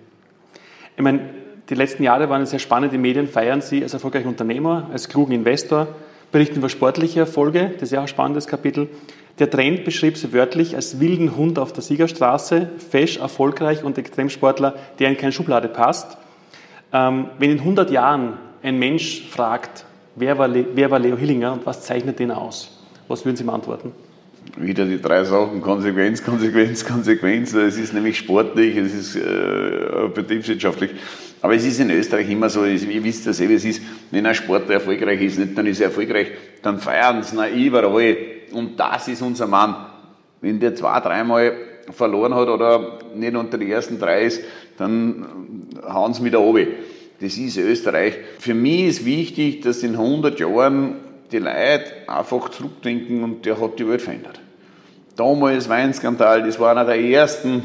Ich 0.96 1.02
meine, 1.02 1.22
die 1.70 1.76
letzten 1.76 2.04
Jahre 2.04 2.30
waren 2.30 2.46
sehr 2.46 2.60
spannend. 2.60 2.94
Die 2.94 2.98
Medien 2.98 3.28
feiern 3.28 3.62
Sie 3.62 3.82
als 3.82 3.94
erfolgreichen 3.94 4.28
Unternehmer, 4.28 4.90
als 4.92 5.08
klugen 5.08 5.34
Investor, 5.34 5.88
berichten 6.32 6.58
über 6.58 6.70
sportliche 6.70 7.22
Erfolge. 7.22 7.72
Das 7.76 7.84
ist 7.84 7.92
ja 7.92 8.00
auch 8.00 8.04
ein 8.04 8.10
spannendes 8.10 8.48
Kapitel. 8.48 8.90
Der 9.40 9.50
Trend 9.50 9.86
beschrieb 9.86 10.18
Sie 10.18 10.34
wörtlich 10.34 10.76
als 10.76 11.00
wilden 11.00 11.36
Hund 11.36 11.58
auf 11.58 11.74
der 11.74 11.82
Siegerstraße, 11.82 12.70
fesch, 12.90 13.18
erfolgreich 13.18 13.84
und 13.84 13.98
Extremsportler, 13.98 14.76
der 15.00 15.10
in 15.10 15.18
keine 15.18 15.32
Schublade 15.32 15.70
passt. 15.70 16.18
Ähm, 16.94 17.28
wenn 17.40 17.52
in 17.52 17.60
100 17.60 17.92
Jahren 17.92 18.34
ein 18.62 18.80
Mensch 18.80 19.28
fragt, 19.30 19.86
wer 20.16 20.38
war, 20.38 20.50
wer 20.54 20.92
war 20.92 21.00
Leo 21.00 21.18
Hillinger 21.18 21.54
und 21.54 21.66
was 21.66 21.82
zeichnet 21.82 22.20
den 22.20 22.32
aus, 22.32 22.80
was 23.08 23.26
würden 23.26 23.36
Sie 23.36 23.44
ihm 23.44 23.50
antworten? 23.50 23.92
wieder 24.58 24.86
die 24.86 25.02
drei 25.02 25.24
Sachen, 25.24 25.62
Konsequenz, 25.62 26.24
Konsequenz, 26.24 26.86
Konsequenz. 26.86 27.54
Es 27.54 27.78
ist 27.78 27.94
nämlich 27.94 28.18
sportlich, 28.18 28.76
es 28.78 28.94
ist 28.94 29.16
äh, 29.16 30.10
betriebswirtschaftlich. 30.14 30.92
Aber 31.42 31.56
es 31.56 31.66
ist 31.66 31.80
in 31.80 31.90
Österreich 31.90 32.30
immer 32.30 32.50
so, 32.50 32.64
ihr 32.64 33.04
wisst 33.04 33.26
ja 33.26 33.34
selber, 33.34 33.54
es 33.56 33.66
ist, 33.66 33.82
wenn 34.12 34.26
ein 34.26 34.36
Sportler 34.36 34.76
erfolgreich 34.76 35.22
ist, 35.22 35.40
nicht 35.40 35.58
dann 35.58 35.66
ist 35.66 35.82
er 35.82 35.88
erfolgreich, 35.88 36.28
dann 36.62 36.80
feiern 36.80 37.24
sie 37.24 37.36
ihn 37.36 37.66
überall. 37.66 38.16
Und 38.54 38.80
das 38.80 39.08
ist 39.08 39.22
unser 39.22 39.48
Mann. 39.48 39.76
Wenn 40.40 40.60
der 40.60 40.76
zwei, 40.76 41.00
dreimal 41.00 41.54
verloren 41.92 42.34
hat 42.34 42.48
oder 42.48 43.00
nicht 43.16 43.36
unter 43.36 43.58
die 43.58 43.72
ersten 43.72 44.00
drei 44.00 44.24
ist, 44.24 44.42
dann 44.78 45.68
hauen 45.88 46.14
sie 46.14 46.24
wieder 46.24 46.40
runter. 46.40 46.68
Das 47.20 47.38
ist 47.38 47.58
Österreich. 47.58 48.16
Für 48.40 48.54
mich 48.54 48.84
ist 48.86 49.06
wichtig, 49.06 49.62
dass 49.62 49.84
in 49.84 49.94
100 49.94 50.40
Jahren 50.40 50.96
die 51.32 51.40
Leute 51.40 51.86
einfach 52.08 52.50
zurückdenken 52.50 53.24
und 53.24 53.46
der 53.46 53.60
hat 53.60 53.80
die 53.80 53.88
Welt 53.88 54.02
verändert. 54.02 54.40
Damals 55.16 55.70
Weinskandal, 55.70 56.44
das 56.44 56.60
war 56.60 56.72
einer 56.72 56.86
der 56.86 57.00
ersten, 57.00 57.64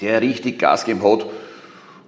der 0.00 0.20
richtig 0.20 0.58
Gas 0.58 0.84
gegeben 0.84 1.04
hat 1.10 1.26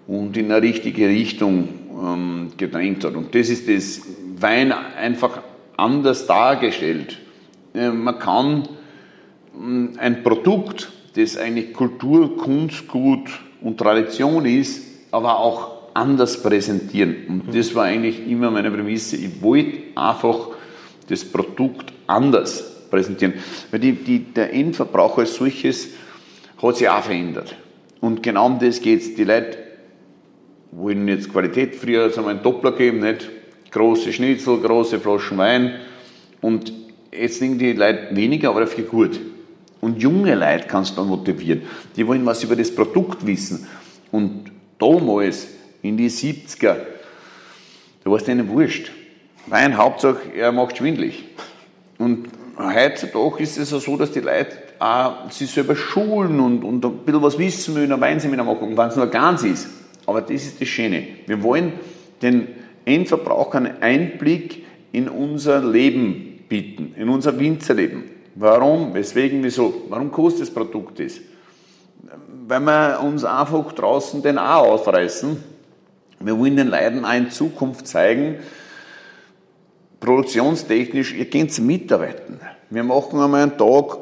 und 0.06 0.36
in 0.36 0.52
eine 0.52 0.62
richtige 0.62 1.08
Richtung 1.08 1.68
ähm, 1.90 2.52
gedrängt 2.56 3.04
hat. 3.04 3.14
Und 3.14 3.34
das 3.34 3.48
ist 3.48 3.68
das 3.68 4.02
Wein 4.38 4.72
einfach 4.72 5.40
anders 5.76 6.26
dargestellt. 6.26 7.18
Äh, 7.74 7.90
man 7.90 8.18
kann 8.18 8.68
äh, 9.54 9.98
ein 9.98 10.22
Produkt, 10.22 10.90
das 11.14 11.36
eigentlich 11.36 11.72
Kultur, 11.72 12.36
Kunstgut 12.36 13.28
und 13.60 13.78
Tradition 13.78 14.46
ist, 14.46 14.82
aber 15.10 15.38
auch 15.38 15.72
anders 15.94 16.42
präsentieren. 16.42 17.16
Und 17.28 17.54
das 17.54 17.74
war 17.74 17.84
eigentlich 17.84 18.26
immer 18.26 18.50
meine 18.50 18.70
Prämisse. 18.70 19.16
Ich 19.16 19.42
wollte 19.42 19.78
einfach 19.94 20.48
das 21.08 21.24
Produkt 21.24 21.92
anders 22.06 22.88
präsentieren. 22.90 23.34
Weil 23.70 23.80
die, 23.80 23.92
die, 23.92 24.20
der 24.20 24.52
Endverbraucher 24.52 25.20
als 25.20 25.34
solches 25.34 25.88
hat 26.62 26.76
sich 26.76 26.88
auch 26.88 27.02
verändert. 27.02 27.56
Und 28.00 28.22
genau 28.22 28.46
um 28.46 28.58
das 28.58 28.80
geht 28.80 29.00
es. 29.00 29.14
Die 29.14 29.24
Leute 29.24 29.58
wollen 30.70 31.06
jetzt 31.08 31.30
Qualität. 31.30 31.76
Früher 31.76 32.04
hat 32.04 32.12
es 32.12 32.18
einmal 32.18 32.34
einen 32.34 32.42
Doppler 32.42 32.72
gegeben, 32.72 33.00
nicht? 33.00 33.28
Große 33.70 34.12
Schnitzel, 34.12 34.60
große 34.60 35.00
Flaschen 35.00 35.38
Wein. 35.38 35.74
Und 36.40 36.72
jetzt 37.12 37.40
denken 37.40 37.58
die 37.58 37.72
Leute 37.72 38.08
weniger, 38.12 38.50
aber 38.50 38.60
dafür 38.60 38.84
gut. 38.84 39.20
Und 39.82 40.00
junge 40.00 40.36
Leute 40.36 40.68
kannst 40.68 40.96
du 40.96 41.02
motivieren. 41.02 41.62
Die 41.96 42.06
wollen 42.06 42.24
was 42.24 42.44
über 42.44 42.54
das 42.54 42.72
Produkt 42.72 43.26
wissen. 43.26 43.66
Und 44.12 44.44
damals, 44.78 45.48
in 45.82 45.96
die 45.96 46.08
70er, 46.08 46.76
da 48.04 48.10
war 48.10 48.16
es 48.16 48.22
denen 48.22 48.48
wurscht. 48.48 48.92
Wein, 49.46 49.76
Hauptsache, 49.76 50.32
er 50.36 50.52
macht 50.52 50.76
schwindlig. 50.76 51.24
Und 51.98 52.28
heutzutage 52.56 53.42
ist 53.42 53.58
es 53.58 53.72
ja 53.72 53.80
so, 53.80 53.96
dass 53.96 54.12
die 54.12 54.20
Leute 54.20 54.56
auch 54.78 55.28
sich 55.32 55.50
selber 55.50 55.74
schulen 55.74 56.38
und, 56.38 56.62
und 56.62 56.84
ein 56.84 56.98
bisschen 56.98 57.22
was 57.22 57.36
wissen 57.36 57.74
wollen, 57.74 57.90
ein 57.90 58.00
Weinseminar 58.00 58.46
machen, 58.46 58.76
wenn 58.76 58.88
es 58.88 58.94
nur 58.94 59.08
ganz 59.08 59.42
ist. 59.42 59.68
Aber 60.06 60.20
das 60.20 60.44
ist 60.44 60.60
das 60.60 60.68
Schöne. 60.68 61.08
Wir 61.26 61.42
wollen 61.42 61.72
den 62.22 62.46
Endverbrauchern 62.84 63.68
Einblick 63.80 64.64
in 64.92 65.08
unser 65.08 65.60
Leben 65.60 66.44
bieten, 66.48 66.94
in 66.96 67.08
unser 67.08 67.36
Winzerleben. 67.36 68.21
Warum, 68.34 68.94
weswegen, 68.94 69.42
wieso? 69.42 69.82
Warum 69.88 70.10
kostet 70.10 70.42
das 70.42 70.50
Produkt 70.50 70.98
das? 71.00 71.14
Weil 72.46 72.60
wir 72.60 73.00
uns 73.02 73.24
einfach 73.24 73.72
draußen 73.72 74.22
den 74.22 74.38
auch 74.38 74.66
aufreißen. 74.66 75.42
Wir 76.20 76.38
wollen 76.38 76.56
den 76.56 76.68
Leuten 76.68 77.04
auch 77.04 77.14
in 77.14 77.30
Zukunft 77.30 77.86
zeigen, 77.86 78.36
produktionstechnisch, 80.00 81.14
ihr 81.14 81.28
könnt 81.28 81.56
mitarbeiten. 81.60 82.40
Wir 82.70 82.84
machen 82.84 83.20
einmal 83.20 83.42
einen 83.42 83.58
Tag, 83.58 83.98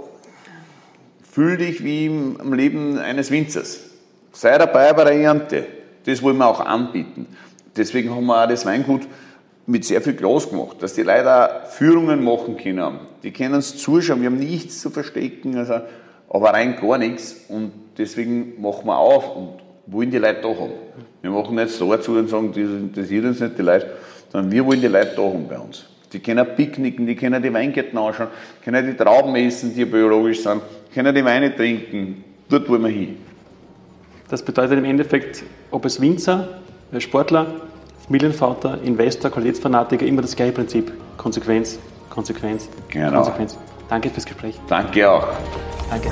fühl 1.31 1.57
dich 1.57 1.83
wie 1.83 2.07
im 2.07 2.53
Leben 2.53 2.99
eines 2.99 3.31
Winzers. 3.31 3.81
Sei 4.33 4.57
dabei 4.57 4.93
bei 4.93 5.05
der 5.05 5.15
Ernte. 5.15 5.67
Das 6.07 6.23
wollen 6.23 6.39
wir 6.39 6.47
auch 6.47 6.61
anbieten. 6.61 7.27
Deswegen 7.77 8.15
haben 8.15 8.27
wir 8.27 8.45
auch 8.45 8.49
das 8.49 8.65
Weingut 8.65 9.03
mit 9.71 9.85
sehr 9.85 10.01
viel 10.01 10.15
Glas 10.15 10.51
gemacht, 10.51 10.79
dass 10.81 10.95
die 10.95 11.09
auch 11.09 11.67
Führungen 11.71 12.25
machen 12.25 12.57
können. 12.57 12.99
Die 13.23 13.31
können 13.31 13.55
uns 13.55 13.77
zuschauen, 13.77 14.21
wir 14.21 14.27
haben 14.27 14.39
nichts 14.39 14.81
zu 14.81 14.91
verstecken, 14.91 15.57
also, 15.57 15.75
aber 16.29 16.51
rein 16.53 16.77
gar 16.81 16.99
nichts. 16.99 17.45
Und 17.49 17.71
deswegen 17.97 18.61
machen 18.61 18.87
wir 18.87 18.99
auf 18.99 19.37
und 19.37 19.51
wollen 19.87 20.11
die 20.11 20.19
Leute 20.19 20.41
da 20.43 20.49
haben. 20.49 20.73
Wir 21.23 21.31
machen 21.31 21.55
nicht 21.55 21.71
so 21.71 21.97
zu 21.99 22.13
und 22.13 22.29
sagen, 22.29 22.49
das 22.49 22.57
interessiert 22.57 23.25
uns 23.25 23.41
nicht 23.41 23.59
die 23.59 23.63
Leute, 23.63 23.91
sondern 24.33 24.51
wir 24.51 24.67
wollen 24.67 24.81
die 24.81 24.89
Leute 24.89 25.13
da 25.15 25.23
haben 25.23 25.47
bei 25.49 25.59
uns. 25.59 25.87
Die 26.13 26.19
können 26.19 26.45
picknicken, 26.57 27.07
die 27.07 27.15
können 27.15 27.41
die 27.41 27.53
Weingärten 27.53 27.97
anschauen, 27.97 28.29
können 28.65 28.85
die 28.85 28.95
Trauben 28.95 29.37
essen, 29.37 29.73
die 29.73 29.85
biologisch 29.85 30.43
sind, 30.43 30.63
können 30.93 31.15
die 31.15 31.25
Weine 31.25 31.55
trinken. 31.55 32.25
Dort 32.49 32.69
wollen 32.69 32.83
wir 32.83 32.89
hin. 32.89 33.19
Das 34.29 34.45
bedeutet 34.45 34.79
im 34.79 34.85
Endeffekt, 34.85 35.45
ob 35.71 35.85
es 35.85 36.01
Winzer, 36.01 36.61
Sportler, 36.99 37.70
Familienvater, 38.11 38.83
Investor, 38.83 39.31
Qualitätsfanatiker, 39.31 40.05
immer 40.05 40.21
das 40.21 40.35
gleiche 40.35 40.51
Prinzip. 40.51 40.93
Konsequenz, 41.17 41.79
Konsequenz, 42.09 42.69
genau. 42.89 43.19
Konsequenz. 43.19 43.57
Danke 43.89 44.11
fürs 44.11 44.27
Gespräch. 44.27 44.59
Danke 44.67 45.09
auch. 45.09 45.29
Danke. 45.89 46.11